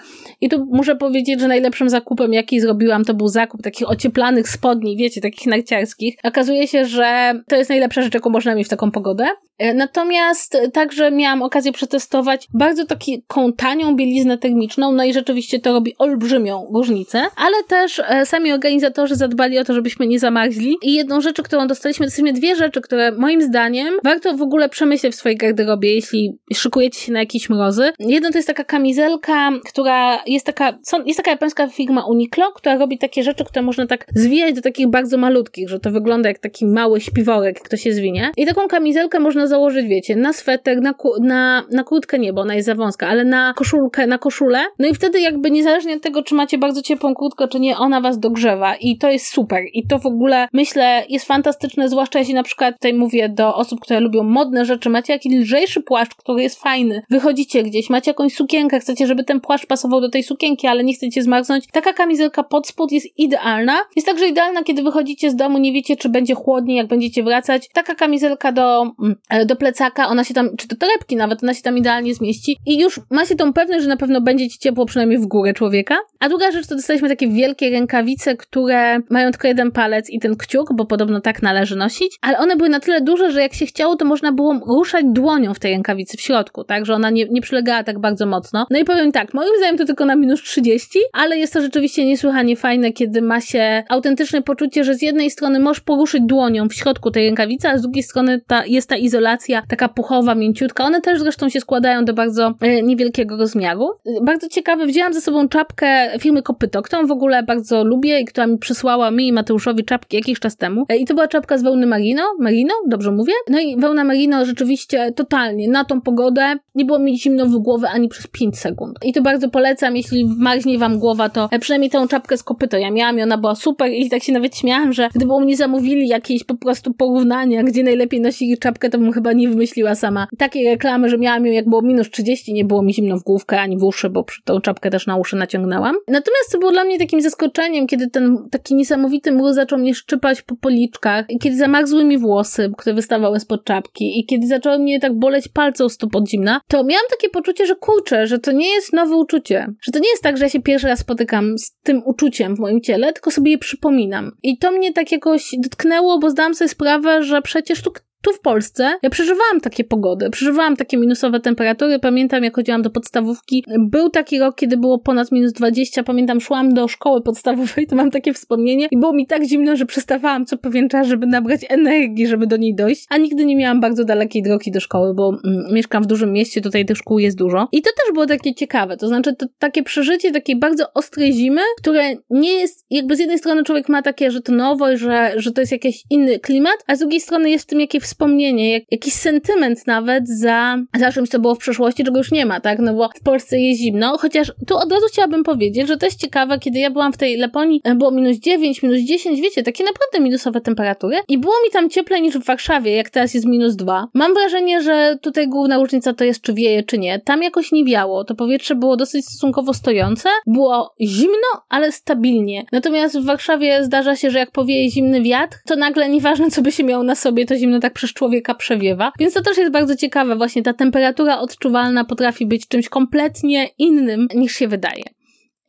i 0.42 0.50
tu 0.50 0.66
muszę 0.72 0.96
powiedzieć, 0.96 1.40
że 1.40 1.48
najlepszym 1.48 1.90
zakupem, 1.90 2.34
jaki 2.34 2.62
zrobiłam, 2.62 3.06
to 3.06 3.14
był 3.14 3.28
zakup 3.28 3.62
takich 3.62 3.90
ocieplanych 3.90 4.50
spodni, 4.50 4.98
wiecie, 4.98 5.22
takich 5.22 5.48
narciarskich. 5.48 6.16
Okazuje 6.24 6.68
się, 6.68 6.86
że 6.86 7.34
to 7.48 7.56
jest 7.56 7.70
najlepsza 7.70 8.02
rzecz, 8.02 8.14
jaką 8.14 8.30
można 8.30 8.56
mieć 8.56 8.68
w 8.68 8.70
taką 8.70 8.92
pogodę. 8.92 9.28
E, 9.58 9.74
natomiast 9.74 10.58
także 10.74 11.12
miałam 11.12 11.42
okazję 11.42 11.72
przetestować 11.72 12.48
bardzo 12.54 12.86
taką 12.86 13.54
tanią 13.54 13.96
bieliznę 13.96 14.38
termiczną, 14.38 14.92
no 14.92 15.04
i 15.04 15.14
rzeczywiście 15.14 15.60
to 15.60 15.74
robi 15.74 15.96
olbrzymią 15.98 16.68
różnicę, 16.74 17.24
ale 17.36 17.64
też 17.68 18.02
e, 18.08 18.26
sami 18.26 18.52
organizatorzy 18.52 19.16
zadbali 19.16 19.60
o 19.60 19.64
to, 19.64 19.74
żebyśmy 19.74 20.08
nie 20.08 20.20
zamarzli 20.20 20.76
i 20.82 20.94
jedną 20.94 21.22
rzecz, 21.22 21.42
którą 21.42 21.68
dostaliśmy, 21.68 22.06
to 22.06 22.12
są 22.12 22.24
dwie 22.24 22.56
rzeczy, 22.56 22.82
które 22.82 23.12
moim 23.12 23.42
zdaniem 23.42 23.94
warto 24.04 24.38
w 24.38 24.42
ogóle 24.42 24.70
przemyśleć 24.70 25.14
w 25.14 25.16
swojej 25.16 25.38
garderobie, 25.38 25.96
jeśli 25.96 26.38
szykujecie 26.54 27.00
się 27.00 27.12
na 27.12 27.20
jakieś 27.20 27.50
mrozy. 27.50 27.92
Jedno 28.00 28.32
to 28.32 28.38
jest 28.38 28.48
taka 28.48 28.64
kamizelka, 28.64 29.52
która 29.70 30.24
jest 30.26 30.46
taka, 30.46 30.78
jest 31.06 31.18
taka 31.18 31.32
japońska 31.32 31.68
firma 31.68 32.06
Uniqlo, 32.06 32.52
która 32.52 32.78
robi 32.78 32.98
takie 32.98 33.24
rzeczy, 33.24 33.46
które 33.46 33.62
można 33.62 33.88
tak 33.88 34.06
zwijać 34.16 34.56
do 34.56 34.62
takich 34.62 34.88
bardzo 34.88 35.18
malutkich, 35.18 35.70
że 35.70 35.80
to 35.80 35.92
wygląda 35.92 36.30
jak 36.30 36.40
taki 36.40 36.66
mały 36.66 37.02
śpiworek, 37.02 37.62
kto 37.62 37.78
się 37.78 37.94
zwinie. 37.94 38.32
I 38.38 38.46
taką 38.46 38.68
kamizelkę 38.68 39.20
można 39.20 39.45
założyć, 39.48 39.88
wiecie, 39.88 40.16
na 40.16 40.34
sweter, 40.34 40.82
na, 40.82 40.94
na, 41.22 41.64
na 41.72 41.84
kurtkę 41.84 42.20
nie, 42.20 42.34
bo 42.34 42.42
ona 42.42 42.56
jest 42.56 42.66
za 42.66 42.76
wąska, 42.76 43.08
ale 43.08 43.26
na 43.26 43.54
koszulkę, 43.54 44.08
na 44.08 44.18
koszulę. 44.18 44.66
No 44.80 44.88
i 44.88 44.94
wtedy 44.94 45.20
jakby 45.20 45.52
niezależnie 45.52 45.96
od 45.96 46.02
tego, 46.02 46.24
czy 46.24 46.36
macie 46.36 46.58
bardzo 46.58 46.82
ciepłą 46.82 47.16
kurtkę, 47.16 47.48
czy 47.48 47.60
nie, 47.60 47.78
ona 47.78 48.02
was 48.02 48.20
dogrzewa 48.20 48.76
i 48.76 48.98
to 48.98 49.10
jest 49.10 49.26
super. 49.26 49.64
I 49.74 49.88
to 49.88 50.00
w 50.00 50.06
ogóle 50.06 50.48
myślę 50.54 51.04
jest 51.10 51.26
fantastyczne, 51.26 51.90
zwłaszcza 51.90 52.20
jeśli 52.20 52.34
na 52.34 52.44
przykład 52.44 52.76
tutaj 52.76 52.94
mówię 52.94 53.30
do 53.30 53.56
osób, 53.56 53.80
które 53.80 54.00
lubią 54.00 54.24
modne 54.24 54.66
rzeczy, 54.66 54.90
macie 54.90 55.14
jakiś 55.14 55.34
lżejszy 55.34 55.82
płaszcz, 55.82 56.16
który 56.16 56.44
jest 56.44 56.62
fajny, 56.62 57.02
wychodzicie 57.10 57.64
gdzieś, 57.64 57.90
macie 57.90 58.12
jakąś 58.12 58.34
sukienkę, 58.34 58.80
chcecie, 58.80 59.08
żeby 59.08 59.24
ten 59.24 59.42
płaszcz 59.42 59.66
pasował 59.66 60.02
do 60.02 60.10
tej 60.10 60.24
sukienki, 60.24 60.68
ale 60.68 60.84
nie 60.84 60.94
chcecie 60.94 61.24
zmarznąć, 61.24 61.68
taka 61.72 61.94
kamizelka 61.94 62.44
pod 62.44 62.68
spód 62.68 62.92
jest 62.92 63.20
idealna. 63.20 63.74
Jest 63.96 64.08
także 64.08 64.28
idealna, 64.28 64.64
kiedy 64.64 64.84
wychodzicie 64.84 65.32
z 65.32 65.36
domu, 65.36 65.58
nie 65.58 65.74
wiecie, 65.74 65.96
czy 65.96 66.10
będzie 66.10 66.36
chłodniej, 66.36 66.78
jak 66.78 66.88
będziecie 66.88 67.24
wracać. 67.24 67.70
Taka 67.74 67.96
kamizelka 67.96 68.52
do, 68.52 68.82
mm, 68.82 69.16
do 69.46 69.56
plecaka, 69.56 70.08
ona 70.08 70.24
się 70.24 70.34
tam, 70.34 70.58
czy 70.58 70.68
do 70.68 70.76
torebki 70.76 71.16
nawet, 71.16 71.44
ona 71.44 71.54
się 71.54 71.62
tam 71.62 71.78
idealnie 71.78 72.16
zmieści 72.16 72.58
i 72.66 72.80
już 72.80 73.00
macie 73.10 73.36
tą 73.36 73.54
pewność, 73.54 73.84
że 73.84 73.90
na 73.90 73.98
pewno 73.98 74.22
będzie 74.22 74.50
ci 74.50 74.60
ciepło 74.60 74.86
przynajmniej 74.86 75.20
w 75.20 75.26
górę 75.26 75.54
człowieka. 75.54 75.98
A 76.20 76.30
druga 76.30 76.52
rzecz 76.52 76.68
to 76.68 76.76
dostaliśmy 76.76 77.10
takie 77.10 77.28
wielkie 77.28 77.70
rękawice, 77.70 78.38
które 78.38 79.00
mają 79.10 79.32
tylko 79.32 79.48
jeden 79.48 79.72
palec 79.72 80.10
i 80.10 80.20
ten 80.20 80.36
kciuk, 80.36 80.74
bo 80.74 80.86
podobno 80.86 81.22
tak 81.22 81.42
należy 81.42 81.76
nosić, 81.76 82.18
ale 82.22 82.38
one 82.38 82.56
były 82.56 82.70
na 82.70 82.80
tyle 82.80 83.02
duże, 83.02 83.32
że 83.32 83.42
jak 83.42 83.54
się 83.54 83.66
chciało, 83.66 83.96
to 83.96 84.06
można 84.06 84.32
było 84.32 84.60
ruszać 84.68 85.06
dłonią 85.08 85.54
w 85.54 85.60
tej 85.60 85.72
rękawicy 85.72 86.18
w 86.18 86.22
środku, 86.22 86.64
tak, 86.64 86.86
że 86.86 86.94
ona 86.94 87.10
nie, 87.10 87.26
nie 87.26 87.42
przylegała 87.42 87.84
tak 87.84 88.00
bardzo 88.00 88.26
mocno. 88.26 88.68
No 88.70 88.80
i 88.80 88.84
powiem 88.84 89.12
tak, 89.12 89.34
moim 89.34 89.50
zdaniem 89.58 89.78
to 89.78 89.86
tylko 89.86 90.06
na 90.06 90.16
minus 90.16 90.42
30, 90.42 91.00
ale 91.14 91.38
jest 91.38 91.54
to 91.54 91.62
rzeczywiście 91.62 92.06
niesłychanie 92.06 92.56
fajne, 92.56 92.92
kiedy 92.92 93.22
ma 93.22 93.42
się 93.42 93.84
autentyczne 93.90 94.42
poczucie, 94.42 94.84
że 94.84 94.96
z 94.96 95.02
jednej 95.02 95.32
strony 95.32 95.60
możesz 95.60 95.82
poruszyć 95.82 96.22
dłonią 96.24 96.70
w 96.70 96.74
środku 96.74 97.12
tej 97.12 97.26
rękawicy, 97.26 97.70
a 97.70 97.78
z 97.78 97.82
drugiej 97.82 98.04
strony 98.04 98.42
ta, 98.48 98.66
jest 98.66 98.90
ta 98.90 98.96
izolacja 98.96 99.25
taka 99.68 99.90
puchowa, 99.90 100.36
mięciutka. 100.36 100.84
One 100.84 101.02
też 101.02 101.20
zresztą 101.20 101.50
się 101.50 101.60
składają 101.60 102.06
do 102.06 102.14
bardzo 102.14 102.54
e, 102.62 102.82
niewielkiego 102.82 103.38
rozmiaru. 103.38 103.90
Bardzo 104.22 104.50
ciekawe, 104.50 104.86
wzięłam 104.86 105.14
ze 105.14 105.22
sobą 105.22 105.48
czapkę 105.48 106.20
firmy 106.20 106.42
Kopyto, 106.42 106.82
którą 106.82 107.08
w 107.08 107.12
ogóle 107.12 107.44
bardzo 107.44 107.84
lubię 107.84 108.20
i 108.20 108.26
która 108.26 108.48
mi 108.48 108.58
przysłała 108.58 109.12
mi 109.12 109.28
i 109.28 109.34
Mateuszowi 109.34 109.86
czapki 109.86 110.18
jakiś 110.18 110.40
czas 110.40 110.58
temu. 110.58 110.86
E, 110.90 110.98
I 110.98 111.06
to 111.06 111.14
była 111.14 111.28
czapka 111.28 111.58
z 111.58 111.64
wełny 111.64 111.86
merino, 111.86 112.24
merino, 112.40 112.74
dobrze 112.88 113.12
mówię? 113.12 113.34
No 113.50 113.60
i 113.60 113.78
wełna 113.78 114.04
merino 114.04 114.46
rzeczywiście 114.46 115.12
totalnie 115.12 115.70
na 115.70 115.86
tą 115.86 116.02
pogodę 116.02 116.56
nie 116.76 116.86
było 116.86 117.00
mi 117.00 117.20
zimno 117.20 117.46
w 117.46 117.58
głowę 117.58 117.90
ani 117.90 118.08
przez 118.08 118.28
5 118.28 118.60
sekund. 118.60 118.98
I 119.04 119.14
to 119.14 119.22
bardzo 119.22 119.50
polecam, 119.50 119.96
jeśli 119.96 120.26
wmarznie 120.26 120.78
wam 120.78 121.00
głowa, 121.00 121.30
to 121.30 121.50
e, 121.52 121.60
przynajmniej 121.60 121.92
tą 121.92 122.08
czapkę 122.08 122.38
z 122.38 122.44
kopyto 122.44 122.78
ja 122.78 122.92
miałam 122.92 123.20
i 123.20 123.22
ona 123.22 123.38
była 123.38 123.56
super 123.56 123.92
i 123.92 124.10
tak 124.10 124.24
się 124.24 124.34
nawet 124.34 124.58
śmiałam, 124.58 124.94
że 124.94 125.10
gdyby 125.16 125.34
u 125.34 125.42
mnie 125.42 125.58
zamówili 125.58 126.08
jakieś 126.08 126.44
po 126.44 126.56
prostu 126.56 126.94
porównania, 126.94 127.64
gdzie 127.64 127.84
najlepiej 127.84 128.22
nosili 128.22 128.58
czapkę, 128.58 128.90
to 128.90 128.98
bym 128.98 129.14
chyba 129.16 129.34
nie 129.34 129.50
wymyśliła 129.50 129.96
sama 129.96 130.28
takiej 130.38 130.66
reklamy, 130.66 131.10
że 131.10 131.18
miałam 131.18 131.46
ją 131.46 131.54
jak 131.54 131.70
było 131.70 131.82
minus 131.82 132.10
30, 132.10 132.54
nie 132.54 132.66
było 132.66 132.84
mi 132.84 132.94
zimno 132.94 133.18
w 133.18 133.24
główkę 133.24 133.62
ani 133.62 133.78
w 133.78 133.84
uszy, 133.84 134.10
bo 134.10 134.24
przy 134.24 134.42
tą 134.44 134.62
czapkę 134.62 134.90
też 134.90 135.08
na 135.08 135.18
uszy 135.18 135.36
naciągnęłam. 135.36 135.96
Natomiast 136.08 136.50
co 136.50 136.60
było 136.60 136.72
dla 136.72 136.84
mnie 136.84 137.00
takim 137.00 137.22
zaskoczeniem, 137.22 137.88
kiedy 137.88 138.10
ten 138.10 138.38
taki 138.52 138.76
niesamowity 138.76 139.32
mróz 139.32 139.56
zaczął 139.56 139.80
mnie 139.80 139.96
szczypać 139.96 140.42
po 140.42 140.56
policzkach, 140.56 141.26
i 141.30 141.40
kiedy 141.40 141.58
zamarzły 141.58 142.06
mi 142.06 142.18
włosy, 142.18 142.72
które 142.78 142.94
wystawały 142.94 143.40
spod 143.40 143.64
czapki 143.64 144.20
i 144.20 144.26
kiedy 144.26 144.48
zaczęły 144.48 144.80
mnie 144.80 145.00
tak 145.00 145.20
boleć 145.20 145.48
palce 145.48 145.86
u 145.86 145.90
stóp 145.90 146.16
od 146.16 146.30
zimna, 146.30 146.62
to 146.68 146.84
miałam 146.84 147.06
takie 147.10 147.30
poczucie, 147.30 147.66
że 147.66 147.76
kurczę, 147.76 148.28
że 148.28 148.40
to 148.40 148.52
nie 148.52 148.74
jest 148.74 148.94
nowe 148.94 149.16
uczucie. 149.16 149.68
Że 149.82 149.92
to 149.92 150.00
nie 150.00 150.10
jest 150.10 150.24
tak, 150.24 150.38
że 150.38 150.46
ja 150.46 150.50
się 150.50 150.62
pierwszy 150.62 150.88
raz 150.88 151.00
spotykam 151.00 151.58
z 151.58 151.76
tym 151.84 152.02
uczuciem 152.06 152.56
w 152.56 152.60
moim 152.60 152.82
ciele, 152.82 153.14
tylko 153.14 153.32
sobie 153.32 153.52
je 153.52 153.58
przypominam. 153.58 154.32
I 154.44 154.58
to 154.58 154.72
mnie 154.72 154.94
tak 154.94 155.12
jakoś 155.12 155.52
dotknęło, 155.64 156.20
bo 156.20 156.30
zdałam 156.30 156.56
sobie 156.56 156.70
sprawę, 156.70 157.24
że 157.24 157.42
przecież 157.42 157.82
tu 157.82 157.92
tu 158.26 158.34
w 158.34 158.40
Polsce 158.40 158.94
ja 159.04 159.10
przeżywałam 159.10 159.62
takie 159.62 159.84
pogody, 159.84 160.30
przeżywałam 160.30 160.76
takie 160.76 160.98
minusowe 160.98 161.40
temperatury. 161.40 162.00
Pamiętam, 162.00 162.44
jak 162.44 162.56
chodziłam 162.56 162.82
do 162.82 162.90
podstawówki, 162.90 163.64
był 163.80 164.10
taki 164.10 164.40
rok, 164.40 164.56
kiedy 164.56 164.78
było 164.78 165.00
ponad 165.00 165.32
minus 165.32 165.54
20. 165.54 166.04
Pamiętam, 166.04 166.42
szłam 166.42 166.74
do 166.74 166.88
szkoły 166.88 167.22
podstawowej, 167.22 167.88
to 167.90 167.96
mam 167.96 168.12
takie 168.12 168.34
wspomnienie 168.34 168.88
i 168.92 168.98
było 168.98 169.14
mi 169.14 169.28
tak 169.28 169.44
zimno, 169.44 169.76
że 169.76 169.86
przestawałam 169.86 170.46
co 170.46 170.58
pewien 170.58 170.90
czas, 170.90 171.08
żeby 171.08 171.28
nabrać 171.28 171.62
energii, 171.70 172.28
żeby 172.28 172.48
do 172.48 172.58
niej 172.58 172.76
dojść, 172.76 173.06
a 173.10 173.18
nigdy 173.18 173.46
nie 173.46 173.56
miałam 173.56 173.82
bardzo 173.82 174.06
dalekiej 174.06 174.44
drogi 174.44 174.72
do 174.72 174.80
szkoły, 174.80 175.14
bo 175.14 175.38
mm, 175.46 175.74
mieszkam 175.74 176.04
w 176.04 176.06
dużym 176.06 176.32
mieście, 176.32 176.62
tutaj 176.62 176.86
tych 176.86 176.98
szkół 176.98 177.20
jest 177.20 177.38
dużo. 177.38 177.68
I 177.72 177.82
to 177.82 177.90
też 178.04 178.14
było 178.14 178.26
takie 178.26 178.54
ciekawe, 178.54 178.98
to 178.98 179.08
znaczy 179.08 179.36
to 179.36 179.46
takie 179.60 179.84
przeżycie 179.84 180.32
takiej 180.32 180.60
bardzo 180.60 180.94
ostrej 180.94 181.34
zimy, 181.34 181.62
które 181.82 182.14
nie 182.30 182.54
jest, 182.54 182.86
jakby 182.90 183.16
z 183.16 183.20
jednej 183.20 183.38
strony 183.38 183.64
człowiek 183.64 183.90
ma 183.90 184.02
takie, 184.02 184.32
że 184.32 184.42
to 184.42 184.52
nowość, 184.52 185.02
że, 185.02 185.34
że 185.36 185.52
to 185.52 185.62
jest 185.62 185.72
jakiś 185.72 186.04
inny 186.10 186.40
klimat, 186.40 186.78
a 186.88 186.96
z 186.96 187.00
drugiej 187.00 187.22
strony 187.22 187.50
jest 187.50 187.66
w 187.66 187.68
tym 187.68 187.80
jakieś 187.80 188.02
wspomnienie, 188.16 188.72
jak, 188.72 188.84
jakiś 188.92 189.14
sentyment 189.14 189.88
nawet 189.88 190.30
za, 190.30 190.78
za 191.00 191.12
czymś, 191.12 191.30
co 191.30 191.40
było 191.40 191.56
w 191.56 191.58
przeszłości, 191.58 192.04
czego 192.04 192.18
już 192.18 192.32
nie 192.32 192.46
ma, 192.46 192.60
tak? 192.60 192.80
No 192.80 192.94
bo 192.94 193.10
w 193.16 193.24
Polsce 193.24 193.60
jest 193.60 193.82
zimno, 193.82 194.18
chociaż 194.18 194.52
tu 194.68 194.78
od 194.78 194.92
razu 194.92 195.06
chciałabym 195.08 195.44
powiedzieć, 195.44 195.88
że 195.88 195.98
to 195.98 196.06
jest 196.06 196.20
ciekawe, 196.20 196.60
kiedy 196.60 196.80
ja 196.80 196.90
byłam 196.92 197.14
w 197.14 197.18
tej 197.18 197.38
Laponii, 197.38 197.82
e, 197.84 197.96
było 197.96 198.12
minus 198.12 198.38
9, 198.38 198.84
minus 198.84 199.00
10, 199.00 199.42
wiecie, 199.42 199.64
takie 199.64 199.84
naprawdę 199.84 200.20
minusowe 200.20 200.62
temperatury 200.62 201.18
i 201.28 201.38
było 201.38 201.54
mi 201.66 201.72
tam 201.72 201.90
cieplej 201.90 202.22
niż 202.22 202.38
w 202.38 202.46
Warszawie, 202.46 202.96
jak 202.96 203.10
teraz 203.10 203.34
jest 203.34 203.46
minus 203.46 203.76
2. 203.76 204.08
Mam 204.14 204.34
wrażenie, 204.34 204.82
że 204.82 205.18
tutaj 205.22 205.48
główna 205.48 205.78
różnica 205.78 206.14
to 206.14 206.24
jest, 206.24 206.42
czy 206.42 206.54
wieje, 206.54 206.84
czy 206.84 206.98
nie. 206.98 207.20
Tam 207.20 207.44
jakoś 207.44 207.72
nie 207.72 207.86
wiało, 207.86 208.24
to 208.24 208.36
powietrze 208.36 208.76
było 208.76 208.98
dosyć 208.98 209.26
stosunkowo 209.26 209.74
stojące, 209.74 210.30
było 210.48 210.94
zimno, 211.02 211.48
ale 211.70 211.92
stabilnie. 211.92 212.66
Natomiast 212.72 213.20
w 213.20 213.26
Warszawie 213.26 213.84
zdarza 213.84 214.16
się, 214.16 214.32
że 214.32 214.40
jak 214.40 214.52
powieje 214.52 214.90
zimny 214.90 215.22
wiatr, 215.22 215.58
to 215.66 215.76
nagle 215.76 216.10
nieważne, 216.10 216.52
co 216.52 216.62
by 216.62 216.72
się 216.72 216.84
miało 216.84 217.04
na 217.04 217.16
sobie, 217.16 217.46
to 217.46 217.56
zimno 217.56 217.80
tak 217.80 217.94
przez 218.06 218.14
człowieka 218.14 218.56
przewiewa. 218.56 219.12
Więc 219.20 219.34
to 219.34 219.42
też 219.42 219.58
jest 219.58 219.72
bardzo 219.72 219.96
ciekawe, 219.96 220.36
właśnie 220.36 220.64
ta 220.64 220.74
temperatura 220.74 221.40
odczuwalna 221.40 222.06
potrafi 222.06 222.46
być 222.46 222.68
czymś 222.68 222.90
kompletnie 222.90 223.70
innym 223.78 224.28
niż 224.36 224.56
się 224.56 224.68
wydaje. 224.68 225.04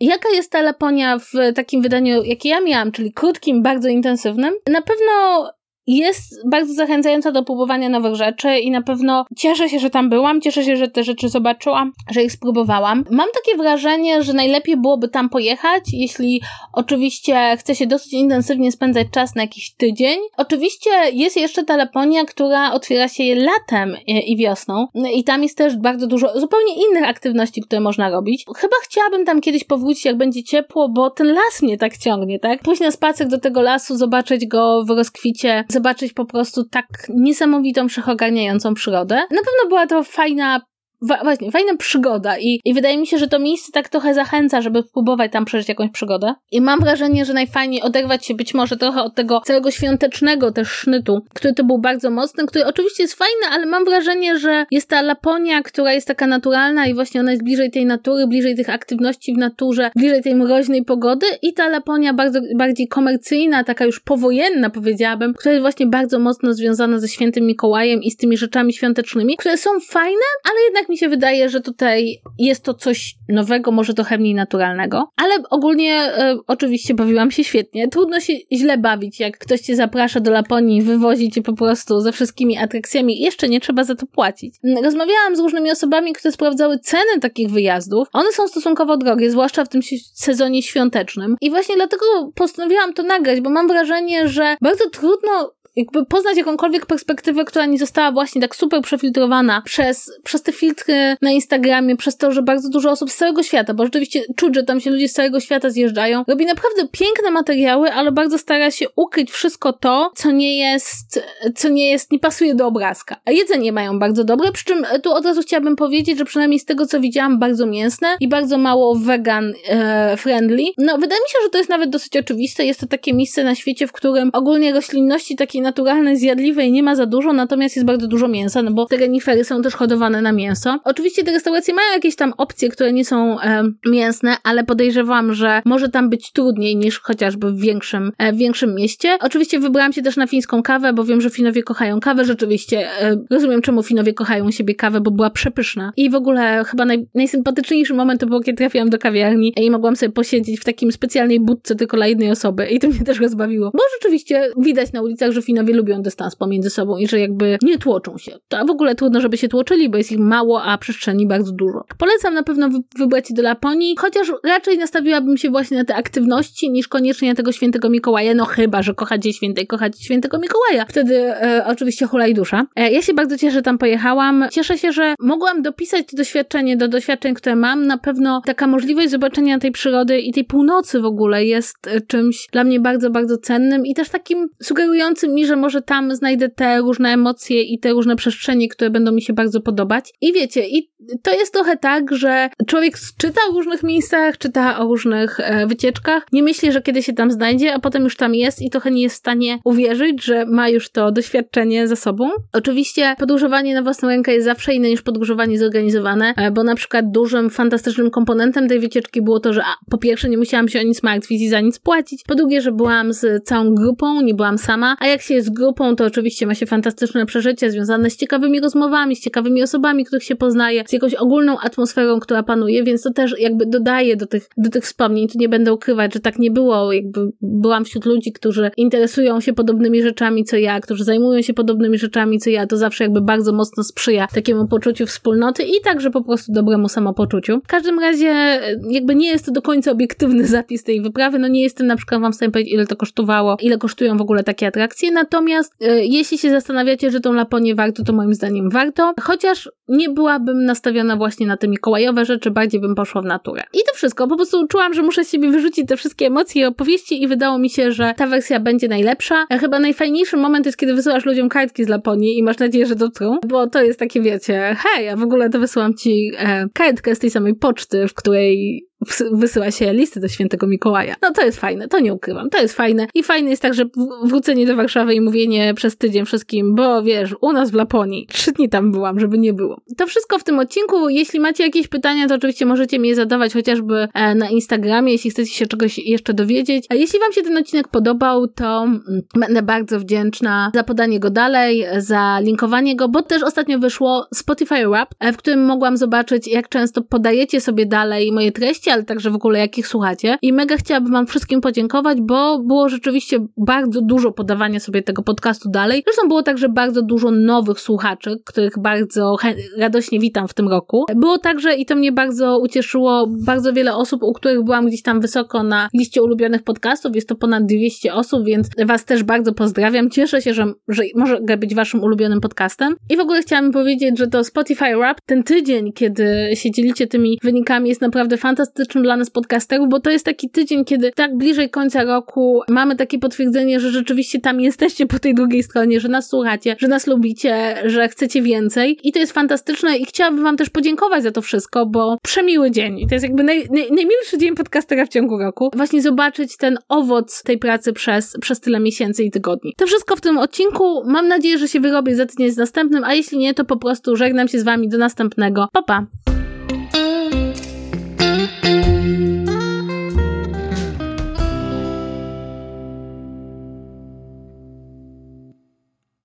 Jaka 0.01 0.29
jest 0.29 0.51
ta 0.53 0.62
Laponia 0.62 1.18
w 1.18 1.55
takim 1.55 1.83
wydaniu, 1.83 2.22
jakie 2.22 2.49
ja 2.49 2.61
miałam, 2.61 2.92
czyli 2.92 3.12
krótkim, 3.12 3.62
bardzo 3.62 3.88
intensywnym? 3.88 4.55
Na 4.68 4.83
pewno 4.83 5.49
jest 5.87 6.49
bardzo 6.51 6.75
zachęcająca 6.75 7.33
do 7.33 7.42
próbowania 7.42 7.88
nowych 7.88 8.14
rzeczy 8.14 8.59
i 8.59 8.70
na 8.70 8.83
pewno 8.83 9.25
cieszę 9.37 9.68
się, 9.68 9.79
że 9.79 9.90
tam 9.90 10.11
byłam, 10.11 10.40
cieszę 10.40 10.64
się, 10.64 10.77
że 10.77 10.88
te 10.88 11.05
rzeczy 11.05 11.29
zobaczyłam, 11.29 11.92
że 12.11 12.22
ich 12.22 12.33
spróbowałam. 12.33 13.05
Mam 13.11 13.29
takie 13.35 13.57
wrażenie, 13.57 14.22
że 14.22 14.33
najlepiej 14.33 14.77
byłoby 14.77 15.09
tam 15.09 15.29
pojechać, 15.29 15.85
jeśli 15.92 16.42
oczywiście 16.72 17.57
chce 17.59 17.75
się 17.75 17.87
dosyć 17.87 18.12
intensywnie 18.12 18.72
spędzać 18.72 19.07
czas 19.11 19.35
na 19.35 19.42
jakiś 19.42 19.70
tydzień. 19.70 20.18
Oczywiście 20.37 20.90
jest 21.12 21.37
jeszcze 21.37 21.64
ta 21.64 21.77
Laponia, 21.77 22.25
która 22.25 22.72
otwiera 22.72 23.09
się 23.09 23.35
latem 23.35 23.96
i 24.27 24.37
wiosną 24.37 24.87
i 25.14 25.25
tam 25.25 25.42
jest 25.42 25.59
też 25.59 25.77
bardzo 25.77 26.07
dużo 26.07 26.40
zupełnie 26.40 26.75
innych 26.75 27.09
aktywności, 27.09 27.62
które 27.62 27.81
można 27.81 28.11
robić. 28.11 28.44
Chyba 28.57 28.77
chciałabym 28.83 29.25
tam 29.25 29.40
kiedyś 29.40 29.64
powrócić, 29.64 30.05
jak 30.05 30.16
będzie 30.16 30.44
ciepło, 30.44 30.88
bo 30.88 31.11
ten 31.11 31.27
las 31.27 31.62
mnie 31.62 31.79
tak 31.79 31.99
ciągnie, 31.99 32.38
tak? 32.38 32.62
Pójść 32.62 32.81
na 32.81 32.90
spacer 32.90 33.29
do 33.29 33.40
tego 33.40 33.62
lasu, 33.62 33.96
zobaczyć 33.96 34.46
go 34.46 34.85
w 34.85 34.90
rozkwicie, 34.90 35.64
zobaczyć 35.77 36.12
po 36.12 36.25
prostu 36.25 36.65
tak 36.65 36.87
niesamowitą, 37.09 37.89
wszechogarniającą 37.89 38.75
przyrodę. 38.75 39.15
Na 39.15 39.43
pewno 39.43 39.69
była 39.69 39.87
to 39.87 40.03
fajna 40.03 40.61
właśnie, 41.03 41.51
fajna 41.51 41.77
przygoda 41.77 42.39
i, 42.39 42.61
i 42.65 42.75
wydaje 42.75 42.99
mi 42.99 43.07
się, 43.07 43.19
że 43.19 43.29
to 43.29 43.39
miejsce 43.39 43.73
tak 43.73 43.89
trochę 43.89 44.15
zachęca, 44.15 44.61
żeby 44.61 44.83
próbować 44.83 45.33
tam 45.33 45.45
przeżyć 45.45 45.69
jakąś 45.69 45.91
przygodę. 45.91 46.35
I 46.53 46.61
mam 46.61 46.81
wrażenie, 46.81 47.25
że 47.25 47.33
najfajniej 47.33 47.83
oderwać 47.83 48.27
się 48.27 48.35
być 48.35 48.55
może 48.55 48.77
trochę 48.77 49.03
od 49.03 49.15
tego 49.15 49.41
całego 49.41 49.71
świątecznego 49.71 50.53
też 50.53 50.69
sznytu, 50.69 51.21
który 51.35 51.55
to 51.55 51.65
był 51.65 51.79
bardzo 51.79 52.11
mocny, 52.11 52.47
który 52.47 52.67
oczywiście 52.67 53.03
jest 53.03 53.15
fajny, 53.15 53.47
ale 53.53 53.67
mam 53.67 53.85
wrażenie, 53.85 54.39
że 54.39 54.67
jest 54.71 54.89
ta 54.89 55.03
Laponia, 55.03 55.63
która 55.63 55.93
jest 55.93 56.07
taka 56.07 56.27
naturalna 56.27 56.87
i 56.87 56.95
właśnie 56.95 57.21
ona 57.21 57.31
jest 57.31 57.45
bliżej 57.45 57.71
tej 57.71 57.87
natury, 57.87 58.27
bliżej 58.27 58.57
tych 58.57 58.71
aktywności 58.71 59.35
w 59.35 59.39
naturze, 59.39 59.91
bliżej 59.97 60.23
tej 60.23 60.35
mroźnej 60.35 60.85
pogody 60.85 61.27
i 61.43 61.53
ta 61.53 61.69
Laponia 61.69 62.15
bardzo, 62.15 62.41
bardziej 62.57 62.89
komercyjna, 62.89 63.65
taka 63.65 63.85
już 63.85 64.01
powojenna 64.01 64.71
powiedziałabym, 64.71 65.35
która 65.35 65.53
jest 65.53 65.63
właśnie 65.63 65.87
bardzo 65.87 66.19
mocno 66.19 66.55
związana 66.55 66.99
ze 66.99 67.09
świętym 67.09 67.47
Mikołajem 67.47 68.03
i 68.03 68.11
z 68.11 68.17
tymi 68.17 68.37
rzeczami 68.37 68.73
świątecznymi, 68.73 69.37
które 69.37 69.57
są 69.57 69.71
fajne, 69.81 70.27
ale 70.45 70.61
jednak 70.65 70.86
jednak 70.87 70.88
mi 70.88 70.99
się 70.99 71.09
wydaje, 71.09 71.49
że 71.49 71.61
tutaj 71.61 72.18
jest 72.38 72.64
to 72.64 72.75
coś 72.75 73.14
nowego, 73.29 73.72
może 73.72 73.94
trochę 73.94 74.18
mniej 74.18 74.35
naturalnego, 74.35 75.09
ale 75.16 75.35
ogólnie 75.51 75.94
e, 75.94 76.37
oczywiście 76.46 76.94
bawiłam 76.94 77.31
się 77.31 77.44
świetnie. 77.44 77.88
Trudno 77.88 78.20
się 78.20 78.33
źle 78.53 78.79
bawić, 78.79 79.20
jak 79.20 79.38
ktoś 79.38 79.61
cię 79.61 79.77
zaprasza 79.77 80.20
do 80.20 80.31
Laponii, 80.31 80.83
wywozi 80.83 81.31
cię 81.31 81.42
po 81.42 81.53
prostu 81.53 82.01
ze 82.01 82.12
wszystkimi 82.12 82.59
atrakcjami 82.59 83.20
jeszcze 83.20 83.49
nie 83.49 83.61
trzeba 83.61 83.85
za 83.85 83.94
to 83.94 84.07
płacić. 84.07 84.55
Rozmawiałam 84.83 85.37
z 85.37 85.40
różnymi 85.40 85.70
osobami, 85.70 86.12
które 86.12 86.33
sprawdzały 86.33 86.79
ceny 86.79 87.20
takich 87.20 87.51
wyjazdów. 87.51 88.09
One 88.12 88.33
są 88.33 88.49
stosunkowo 88.49 88.96
drogie, 88.96 89.31
zwłaszcza 89.31 89.64
w 89.64 89.68
tym 89.68 89.81
sezonie 90.14 90.62
świątecznym. 90.62 91.37
I 91.40 91.51
właśnie 91.51 91.75
dlatego 91.77 92.05
postanowiłam 92.35 92.92
to 92.92 93.03
nagrać, 93.03 93.40
bo 93.40 93.51
mam 93.51 93.68
wrażenie, 93.68 94.29
że 94.29 94.57
bardzo 94.61 94.90
trudno 94.90 95.53
jakby 95.77 96.07
poznać 96.07 96.37
jakąkolwiek 96.37 96.87
perspektywę, 96.87 97.45
która 97.45 97.67
nie 97.67 97.79
została 97.79 98.12
właśnie 98.12 98.41
tak 98.41 98.57
super 98.57 98.83
przefiltrowana 98.83 99.62
przez, 99.65 100.12
przez 100.25 100.43
te 100.43 100.53
filtry 100.53 101.17
na 101.23 101.31
Instagramie, 101.31 101.97
przez 101.97 102.17
to, 102.17 102.33
że 102.33 102.43
bardzo 102.43 102.69
dużo 102.69 102.91
osób 102.91 103.11
z 103.11 103.17
całego 103.17 103.43
świata, 103.43 103.75
bo 103.75 103.85
rzeczywiście 103.85 104.23
czuć, 104.37 104.55
że 104.55 104.62
tam 104.62 104.81
się 104.81 104.91
ludzie 104.91 105.09
z 105.09 105.12
całego 105.12 105.41
świata 105.41 105.71
zjeżdżają, 105.71 106.25
robi 106.29 106.47
naprawdę 106.47 106.89
piękne 106.93 107.31
materiały, 107.31 107.93
ale 107.93 108.12
bardzo 108.12 108.39
stara 108.39 108.71
się 108.71 108.87
ukryć 108.97 109.31
wszystko 109.31 109.73
to, 109.73 110.11
co 110.15 110.31
nie 110.31 110.59
jest, 110.59 111.25
co 111.55 111.69
nie 111.69 111.91
jest, 111.91 112.12
nie 112.12 112.19
pasuje 112.19 112.55
do 112.55 112.67
obrazka. 112.67 113.17
A 113.25 113.31
jedzenie 113.31 113.73
mają 113.73 113.99
bardzo 113.99 114.25
dobre, 114.25 114.53
przy 114.53 114.65
czym 114.65 114.87
tu 115.03 115.12
od 115.12 115.25
razu 115.25 115.43
chciałabym 115.43 115.77
powiedzieć, 115.77 116.19
że 116.19 116.25
przynajmniej 116.25 116.61
z 116.61 116.65
tego, 116.65 116.87
co 116.87 117.01
widziałam, 117.01 117.39
bardzo 117.39 117.67
mięsne 117.67 118.09
i 118.21 118.29
bardzo 118.29 118.59
mało 118.59 118.95
vegan 118.95 119.55
e, 119.69 120.17
friendly. 120.17 120.65
No, 120.79 120.99
wydaje 120.99 121.21
mi 121.21 121.29
się, 121.29 121.39
że 121.43 121.51
to 121.51 121.59
jest 121.59 121.71
nawet 121.71 121.91
dosyć 121.91 122.17
oczywiste. 122.17 122.67
Jest 122.67 122.81
to 122.81 122.87
takie 122.87 123.15
miejsce 123.15 123.45
na 123.45 123.55
świecie, 123.55 123.87
w 123.87 123.93
którym 123.93 124.31
ogólnie 124.33 124.73
roślinności 124.73 125.37
takiej 125.37 125.62
naturalnej, 125.67 126.17
zjadliwej 126.17 126.73
nie 126.73 126.83
ma 126.83 126.97
za 126.97 127.07
dużo, 127.07 127.33
natomiast 127.33 127.77
jest 127.77 127.87
bardzo 127.87 128.07
dużo 128.07 128.29
mięsa, 128.29 128.63
no 128.63 128.71
bo 128.71 128.87
te 128.87 128.97
renifery 128.97 129.45
są 129.45 129.63
też 129.63 129.75
hodowane 129.75 130.23
na 130.23 130.33
mięso. 130.33 130.79
Oczywiście 130.85 131.25
te 131.25 131.33
restauracje 131.33 131.75
mają 131.75 131.93
jakieś 131.93 132.17
tam 132.17 132.33
opcje, 132.37 132.69
które 132.69 132.93
nie 132.93 133.05
są 133.05 133.41
e, 133.41 133.63
mięsne, 133.87 134.37
ale 134.45 134.65
podejrzewam, 134.65 135.35
że 135.35 135.63
może 135.65 135.89
tam 135.89 136.11
być 136.11 136.33
trudniej 136.33 136.77
niż 136.77 137.01
chociażby 137.01 137.53
w 137.53 137.61
większym, 137.61 138.13
e, 138.19 138.33
w 138.33 138.37
większym 138.37 138.75
mieście. 138.75 139.19
Oczywiście 139.21 139.59
wybrałam 139.59 139.93
się 139.93 140.03
też 140.03 140.17
na 140.17 140.27
fińską 140.27 140.63
kawę, 140.63 140.93
bo 140.93 141.05
wiem, 141.05 141.21
że 141.21 141.31
Finowie 141.31 141.63
kochają 141.63 142.01
kawę. 142.01 142.25
Rzeczywiście 142.25 142.89
e, 143.01 143.17
rozumiem, 143.31 143.63
czemu 143.63 143.83
Finowie 143.83 144.15
kochają 144.15 144.51
siebie 144.51 144.75
kawę, 144.75 145.01
bo 145.01 145.11
była 145.11 145.31
przepyszna. 145.31 145.93
I 145.97 146.11
w 146.11 146.15
ogóle 146.15 146.65
chyba 146.65 146.85
naj, 146.85 147.07
najsympatyczniejszy 147.15 147.95
moment 147.95 148.21
to 148.21 148.27
było, 148.27 148.41
kiedy 148.41 148.59
trafiłam 148.59 148.91
do 148.91 148.99
kawiarni 148.99 149.53
i 149.57 149.71
mogłam 149.71 149.97
sobie 149.97 150.13
posiedzieć 150.13 150.61
w 150.61 150.65
takim 150.65 150.93
specjalnej 150.93 151.41
budce 151.41 151.75
tylko 151.75 151.97
dla 151.97 152.07
jednej 152.07 152.31
osoby 152.31 152.67
i 152.67 152.79
to 152.79 152.89
mnie 152.89 153.05
też 153.05 153.21
rozbawiło. 153.21 153.71
Bo 153.75 153.83
rzeczywiście 153.95 154.49
widać 154.59 154.93
na 154.93 155.03
ulicach, 155.03 155.33
że 155.33 155.43
Finowie 155.43 155.56
lubią 155.62 156.03
dystans 156.03 156.37
pomiędzy 156.37 156.71
sobą 156.71 156.97
i 156.97 157.09
że 157.09 157.21
jakby 157.21 157.59
nie 157.62 157.79
tłoczą 157.79 158.19
się. 158.19 158.33
To 158.49 158.66
w 158.66 158.71
ogóle 158.71 158.95
trudno, 158.95 159.21
żeby 159.21 159.37
się 159.37 159.49
tłoczyli, 159.49 159.88
bo 159.88 159.99
jest 159.99 160.12
ich 160.12 160.19
mało, 160.19 160.62
a 160.62 160.79
przestrzeni 160.79 161.27
bardzo 161.27 161.53
dużo. 161.53 161.85
Polecam 161.99 162.35
na 162.35 162.42
pewno 162.42 162.69
wybrać 162.99 163.33
do 163.33 163.42
Laponii, 163.42 163.95
chociaż 163.99 164.33
raczej 164.45 164.79
nastawiłabym 164.79 165.37
się 165.37 165.51
właśnie 165.51 165.77
na 165.77 165.85
te 165.85 165.95
aktywności 165.95 166.71
niż 166.71 166.88
koniecznie 166.88 167.29
na 167.29 167.35
tego 167.35 167.53
świętego 167.53 167.90
Mikołaja, 167.90 168.35
no 168.35 168.45
chyba, 168.45 168.83
że 168.83 168.95
kochacie 168.95 169.33
świętej, 169.33 169.66
kochacie 169.66 170.05
świętego 170.05 170.38
Mikołaja. 170.38 170.87
Wtedy 170.88 171.16
e, 171.16 171.64
oczywiście 171.66 172.07
hulaj 172.07 172.35
dusza. 172.35 172.66
E, 172.77 172.90
ja 172.90 173.03
się 173.03 173.14
bardzo 173.14 173.38
cieszę, 173.38 173.55
że 173.55 173.62
tam 173.62 173.79
pojechałam. 173.79 174.45
Cieszę 174.53 174.79
się, 174.79 174.92
że 174.92 175.14
mogłam 175.21 175.62
dopisać 175.62 176.07
to 176.07 176.16
doświadczenie 176.16 176.77
do 176.77 176.88
doświadczeń, 176.88 177.35
które 177.35 177.57
mam. 177.57 177.87
Na 177.87 177.99
pewno 177.99 178.42
taka 178.47 178.66
możliwość 178.66 179.11
zobaczenia 179.11 179.59
tej 179.59 179.73
przyrody 179.73 180.19
i 180.21 180.33
tej 180.33 180.45
północy 180.45 181.01
w 181.01 181.05
ogóle 181.05 181.45
jest 181.45 181.77
e, 181.87 182.01
czymś 182.01 182.49
dla 182.53 182.64
mnie 182.64 182.81
bardzo, 182.81 183.11
bardzo 183.11 183.38
cennym 183.38 183.87
i 183.87 183.95
też 183.95 184.09
takim 184.09 184.49
sugerującym 184.62 185.35
mi, 185.35 185.46
że 185.47 185.57
może 185.57 185.83
tam 185.83 186.15
znajdę 186.15 186.49
te 186.49 186.79
różne 186.79 187.13
emocje 187.13 187.63
i 187.63 187.79
te 187.79 187.91
różne 187.91 188.17
przestrzenie, 188.17 188.69
które 188.69 188.91
będą 188.91 189.13
mi 189.13 189.23
się 189.23 189.33
bardzo 189.33 189.61
podobać. 189.61 190.13
I 190.21 190.33
wiecie, 190.33 190.69
i 190.69 190.91
to 191.23 191.33
jest 191.33 191.53
trochę 191.53 191.77
tak, 191.77 192.15
że 192.15 192.49
człowiek 192.67 192.95
czyta 193.19 193.41
o 193.51 193.53
różnych 193.53 193.83
miejscach, 193.83 194.39
czyta 194.39 194.79
o 194.79 194.85
różnych 194.85 195.41
e, 195.41 195.67
wycieczkach, 195.67 196.27
nie 196.33 196.43
myśli, 196.43 196.73
że 196.73 196.83
kiedy 196.83 197.03
się 197.03 197.13
tam 197.13 197.31
znajdzie, 197.31 197.75
a 197.75 197.79
potem 197.79 198.05
już 198.05 198.17
tam 198.17 198.35
jest 198.35 198.63
i 198.63 198.71
trochę 198.71 198.91
nie 198.91 199.03
jest 199.03 199.17
w 199.17 199.19
stanie 199.19 199.59
uwierzyć, 199.65 200.25
że 200.25 200.47
ma 200.47 200.69
już 200.69 200.91
to 200.91 201.13
doświadczenie 201.13 201.89
za 201.89 201.97
sobą. 201.97 202.31
Oczywiście 202.53 203.15
podróżowanie 203.19 203.75
na 203.75 203.83
własną 203.83 204.09
rękę 204.09 204.33
jest 204.33 204.45
zawsze 204.45 204.75
inne 204.75 204.89
niż 204.89 205.03
podróżowanie 205.03 205.59
zorganizowane, 205.59 206.35
e, 206.37 206.51
bo 206.51 206.65
na 206.65 206.75
przykład 206.75 207.11
dużym, 207.11 207.51
fantastycznym 207.51 208.11
komponentem 208.11 208.69
tej 208.69 208.81
wycieczki 208.81 209.23
było 209.23 209.41
to, 209.41 209.53
że 209.53 209.63
a, 209.65 209.77
po 209.91 209.99
pierwsze 209.99 210.29
nie 210.29 210.39
musiałam 210.39 210.69
się 210.69 210.81
o 210.81 210.83
nic 210.83 211.03
martwić 211.03 211.43
i 211.43 211.49
za 211.49 211.61
nic 211.61 211.79
płacić, 211.79 212.25
po 212.27 212.35
drugie, 212.35 212.61
że 212.61 212.73
byłam 212.73 213.13
z 213.13 213.45
całą 213.45 213.75
grupą, 213.75 214.21
nie 214.21 214.35
byłam 214.35 214.59
sama, 214.59 214.97
a 215.01 215.07
jak 215.07 215.23
się 215.23 215.36
jest 215.37 215.53
grupą, 215.53 215.96
to 215.96 216.05
oczywiście 216.05 216.46
ma 216.46 216.55
się 216.55 216.66
fantastyczne 216.66 217.27
przeżycie 217.27 217.70
związane 217.70 218.11
z 218.11 218.16
ciekawymi 218.16 218.61
rozmowami, 218.61 219.16
z 219.16 219.20
ciekawymi 219.20 219.62
osobami, 219.62 220.05
których 220.05 220.25
się 220.25 220.37
poznaje, 220.37 220.85
z 220.87 220.92
jakąś 220.92 221.14
ogólną 221.14 221.59
atmosferą, 221.59 222.20
która 222.20 222.42
panuje, 222.42 222.85
więc 222.85 223.03
to 223.03 223.12
też 223.12 223.35
jakby 223.38 223.66
dodaje 223.66 224.16
do 224.16 224.27
tych, 224.27 224.49
do 224.57 224.70
tych 224.70 224.85
wspomnień. 224.85 225.29
Tu 225.29 225.38
nie 225.38 225.49
będę 225.49 225.72
ukrywać, 225.72 226.14
że 226.14 226.20
tak 226.20 226.38
nie 226.38 226.51
było. 226.51 226.92
Jakby 226.92 227.20
byłam 227.42 227.85
wśród 227.85 228.05
ludzi, 228.05 228.33
którzy 228.33 228.70
interesują 228.77 229.40
się 229.40 229.53
podobnymi 229.53 230.03
rzeczami 230.03 230.44
co 230.44 230.57
ja, 230.57 230.81
którzy 230.81 231.05
zajmują 231.05 231.42
się 231.42 231.55
podobnymi 231.55 231.99
rzeczami 231.99 232.38
co 232.38 232.51
ja. 232.51 232.66
To 232.66 232.77
zawsze 232.77 233.05
jakby 233.05 233.20
bardzo 233.20 233.53
mocno 233.53 233.85
sprzyja 233.85 234.27
takiemu 234.35 234.68
poczuciu 234.68 235.07
wspólnoty 235.07 235.62
i 235.62 235.81
także 235.85 236.11
po 236.11 236.25
prostu 236.25 236.53
dobremu 236.53 236.88
samopoczuciu. 236.88 237.61
W 237.64 237.68
każdym 237.68 237.99
razie 237.99 238.61
jakby 238.90 239.14
nie 239.14 239.29
jest 239.29 239.46
to 239.46 239.53
do 239.53 239.62
końca 239.62 239.90
obiektywny 239.90 240.46
zapis 240.57 240.85
tej 240.85 241.01
wyprawy. 241.01 241.38
No 241.38 241.49
nie 241.49 241.62
jestem 241.62 241.87
na 241.87 241.96
przykład 241.96 242.20
wam 242.20 242.33
w 242.33 242.37
stanie 242.37 242.53
powiedzieć, 242.53 242.75
ile 242.75 242.87
to 242.87 242.96
kosztowało, 242.96 243.57
ile 243.61 243.79
kosztują 243.79 244.16
w 244.16 244.20
ogóle 244.20 244.44
takie 244.44 244.66
atrakcje. 244.66 245.11
Natomiast 245.17 245.75
e, 245.81 246.07
jeśli 246.07 246.39
się 246.39 246.51
zastanawiacie, 246.51 247.11
że 247.11 247.21
tą 247.21 247.33
Laponię 247.33 247.75
warto, 247.75 248.05
to 248.05 248.13
moim 248.13 248.35
zdaniem 248.35 248.71
warto. 248.71 249.15
Chociaż 249.21 249.71
nie 249.89 250.09
byłabym 250.09 250.65
nastawiona 250.65 251.17
właśnie 251.17 251.47
na 251.47 251.57
te 251.57 251.69
mikołajowe 251.69 252.25
rzeczy, 252.25 252.51
bardziej 252.51 252.81
bym 252.81 252.95
poszła 252.95 253.23
w 253.23 253.25
naturę. 253.25 253.63
I 253.73 253.79
to 253.79 253.95
wszystko. 253.95 254.29
Po 254.29 254.37
prostu 254.37 254.67
czułam, 254.67 254.95
że 254.95 255.03
muszę 255.03 255.25
z 255.25 255.31
siebie 255.31 255.51
wyrzucić 255.51 255.89
te 255.89 255.97
wszystkie 255.97 256.27
emocje 256.27 256.63
i 256.63 256.65
opowieści 256.65 257.23
i 257.23 257.29
wydało 257.29 257.59
mi 257.59 257.71
się, 257.71 257.93
że 257.93 258.15
ta 258.17 258.27
wersja 258.27 258.61
będzie 258.61 258.89
najlepsza. 258.89 259.47
Chyba 259.61 259.79
najfajniejszy 259.79 260.37
moment 260.37 260.67
jest, 260.67 260.79
kiedy 260.79 260.95
wysyłasz 260.95 261.25
ludziom 261.25 261.49
kartki 261.49 261.85
z 261.85 261.89
Laponii 261.89 262.39
i 262.39 262.43
masz 262.43 262.59
nadzieję, 262.59 262.87
że 262.87 262.97
dotrą, 262.97 263.39
bo 263.49 263.67
to 263.67 263.83
jest 263.83 263.99
takie, 263.99 264.21
wiecie, 264.21 264.77
hej, 264.79 265.07
ja 265.07 265.17
w 265.17 265.23
ogóle 265.23 265.51
to 265.51 265.59
wysyłam 265.59 265.95
ci 265.95 266.33
e, 266.39 266.67
kartkę 266.73 267.15
z 267.15 267.19
tej 267.19 267.31
samej 267.31 267.55
poczty, 267.55 268.09
w 268.09 268.15
której 268.15 268.87
wysyła 269.33 269.71
się 269.71 269.93
listy 269.93 270.21
do 270.21 270.29
świętego 270.29 270.67
Mikołaja. 270.67 271.15
No 271.23 271.31
to 271.33 271.45
jest 271.45 271.61
fajne, 271.61 271.89
to 271.89 272.01
nie 272.01 272.15
ukrywam, 272.15 272.51
to 272.51 272.63
jest 272.63 272.75
fajne. 272.75 273.07
I 273.15 273.23
fajne 273.23 273.51
jest 273.51 273.63
także 273.63 273.85
wrócenie 274.25 274.67
do 274.67 274.77
Warszawy 274.77 275.15
i 275.15 275.21
mówienie 275.21 275.75
przez 275.75 275.97
tydzień 275.97 276.25
wszystkim, 276.25 276.75
bo 276.75 277.03
wiesz, 277.03 277.35
u 277.41 277.53
nas 277.53 277.71
w 277.71 277.75
Laponii, 277.75 278.27
trzy 278.27 278.53
dni 278.53 278.69
tam 278.69 278.93
byłam, 278.93 279.21
żeby 279.21 279.39
nie 279.39 279.53
było. 279.53 279.81
To 279.97 280.07
wszystko 280.07 280.39
w 280.39 280.45
tym 280.45 280.59
odcinku. 280.59 281.09
Jeśli 281.09 281.41
macie 281.41 281.65
jakieś 281.65 281.89
pytania, 281.89 282.29
to 282.29 282.35
oczywiście 282.35 282.67
możecie 282.67 282.99
mi 282.99 283.09
je 283.09 283.15
zadawać 283.15 283.53
chociażby 283.53 284.09
e, 284.15 284.35
na 284.35 284.49
Instagramie, 284.49 285.13
jeśli 285.13 285.31
chcecie 285.31 285.51
się 285.51 285.67
czegoś 285.67 285.99
jeszcze 285.99 286.35
dowiedzieć. 286.35 286.87
A 286.89 286.95
jeśli 286.95 287.21
wam 287.21 287.33
się 287.33 287.43
ten 287.43 287.57
odcinek 287.57 287.89
podobał, 287.89 288.49
to 288.49 288.83
mm, 288.83 289.03
będę 289.35 289.63
bardzo 289.63 290.01
wdzięczna 290.01 290.71
za 290.75 290.85
podanie 290.85 291.21
go 291.21 291.31
dalej, 291.31 291.87
za 291.99 292.41
linkowanie 292.41 292.97
go, 292.97 293.09
bo 293.09 293.23
też 293.23 293.43
ostatnio 293.43 293.79
wyszło 293.79 294.27
Spotify 294.35 294.85
Rap, 294.93 295.15
e, 295.21 295.33
w 295.33 295.37
którym 295.37 295.65
mogłam 295.65 295.97
zobaczyć, 295.97 296.49
jak 296.49 296.69
często 296.69 297.03
podajecie 297.03 297.61
sobie 297.61 297.87
dalej 297.87 298.33
moje 298.33 298.53
treści, 298.53 298.86
ale 298.92 299.05
także 299.05 299.31
w 299.31 299.35
ogóle 299.35 299.59
jakich 299.59 299.88
słuchacie. 299.88 300.38
I 300.42 300.53
mega 300.53 300.77
chciałabym 300.77 301.12
Wam 301.12 301.27
wszystkim 301.27 301.61
podziękować, 301.61 302.20
bo 302.20 302.59
było 302.59 302.88
rzeczywiście 302.88 303.38
bardzo 303.57 304.01
dużo 304.03 304.33
podawania 304.33 304.81
sobie 304.81 305.03
tego 305.03 305.22
podcastu 305.22 305.70
dalej. 305.70 306.03
Zresztą 306.07 306.29
było 306.29 306.42
także 306.42 306.68
bardzo 306.68 307.03
dużo 307.03 307.31
nowych 307.31 307.81
słuchaczy, 307.81 308.37
których 308.44 308.79
bardzo 308.79 309.37
radośnie 309.79 310.20
witam 310.20 310.49
w 310.49 310.55
tym 310.55 310.68
roku. 310.68 311.05
Było 311.16 311.38
także, 311.38 311.75
i 311.75 311.87
to 311.87 311.96
mnie 311.96 312.12
bardzo 312.12 312.59
ucieszyło, 312.59 313.27
bardzo 313.27 313.72
wiele 313.72 313.94
osób, 313.94 314.22
u 314.22 314.33
których 314.33 314.64
byłam 314.64 314.87
gdzieś 314.87 315.03
tam 315.03 315.20
wysoko 315.20 315.62
na 315.62 315.88
liście 315.94 316.22
ulubionych 316.22 316.62
podcastów. 316.62 317.14
Jest 317.14 317.29
to 317.29 317.35
ponad 317.35 317.66
200 317.66 318.14
osób, 318.14 318.44
więc 318.44 318.68
Was 318.87 319.05
też 319.05 319.22
bardzo 319.22 319.53
pozdrawiam. 319.53 320.11
Cieszę 320.11 320.42
się, 320.42 320.55
że, 320.55 320.72
że 320.88 321.03
mogę 321.14 321.57
być 321.57 321.75
Waszym 321.75 322.03
ulubionym 322.03 322.40
podcastem. 322.40 322.96
I 323.11 323.16
w 323.16 323.20
ogóle 323.20 323.42
chciałam 323.42 323.72
powiedzieć, 323.72 324.18
że 324.18 324.27
to 324.27 324.44
Spotify 324.44 324.94
Rap, 325.01 325.20
ten 325.27 325.42
tydzień, 325.42 325.92
kiedy 325.92 326.51
się 326.55 326.70
dzielicie 326.70 327.07
tymi 327.07 327.38
wynikami, 327.42 327.88
jest 327.88 328.01
naprawdę 328.01 328.37
fantastyczny 328.37 328.76
fantastycznym 328.77 329.05
dla 329.05 329.17
nas 329.17 329.31
podcasterów, 329.31 329.89
bo 329.89 330.01
to 330.01 330.11
jest 330.11 330.25
taki 330.25 330.51
tydzień, 330.51 330.85
kiedy 330.85 331.12
tak 331.12 331.37
bliżej 331.37 331.71
końca 331.71 332.05
roku 332.05 332.61
mamy 332.69 332.97
takie 332.97 333.19
potwierdzenie, 333.19 333.81
że 333.81 333.91
rzeczywiście 333.91 334.41
tam 334.41 334.61
jesteście 334.61 335.07
po 335.07 335.19
tej 335.19 335.35
drugiej 335.35 335.62
stronie, 335.62 336.01
że 336.01 336.09
nas 336.09 336.29
słuchacie, 336.29 336.77
że 336.79 336.89
nas 336.89 337.07
lubicie, 337.07 337.77
że 337.85 338.09
chcecie 338.09 338.43
więcej 338.43 338.99
i 339.03 339.12
to 339.12 339.19
jest 339.19 339.33
fantastyczne 339.33 339.97
i 339.97 340.05
chciałabym 340.05 340.43
wam 340.43 340.57
też 340.57 340.71
podziękować 340.71 341.23
za 341.23 341.31
to 341.31 341.43
wszystko, 341.43 341.87
bo 341.87 342.19
przemiły 342.23 342.71
dzień 342.71 342.99
i 342.99 343.07
to 343.07 343.15
jest 343.15 343.23
jakby 343.23 343.43
naj, 343.43 343.69
naj, 343.71 343.89
najmilszy 343.91 344.39
dzień 344.39 344.55
podcastera 344.55 345.07
w 345.07 345.09
ciągu 345.09 345.39
roku. 345.39 345.71
Właśnie 345.77 346.03
zobaczyć 346.03 346.57
ten 346.57 346.79
owoc 346.89 347.43
tej 347.43 347.59
pracy 347.59 347.93
przez, 347.93 348.37
przez 348.41 348.61
tyle 348.61 348.81
miesięcy 348.81 349.25
i 349.25 349.31
tygodni. 349.31 349.73
To 349.77 349.87
wszystko 349.87 350.17
w 350.17 350.21
tym 350.21 350.39
odcinku. 350.39 351.03
Mam 351.07 351.29
nadzieję, 351.29 351.59
że 351.59 351.69
się 351.69 351.81
wyrobię 351.81 352.17
za 352.17 352.27
tydzień 352.27 352.51
z 352.51 352.57
następnym, 352.57 353.05
a 353.05 353.15
jeśli 353.15 353.39
nie, 353.39 353.55
to 353.55 353.65
po 353.65 353.77
prostu 353.77 354.17
żegnam 354.17 354.49
się 354.49 354.59
z 354.59 354.62
wami 354.62 354.89
do 354.89 354.99
następnego. 354.99 355.69
Pa, 355.73 355.83
pa! 355.83 356.07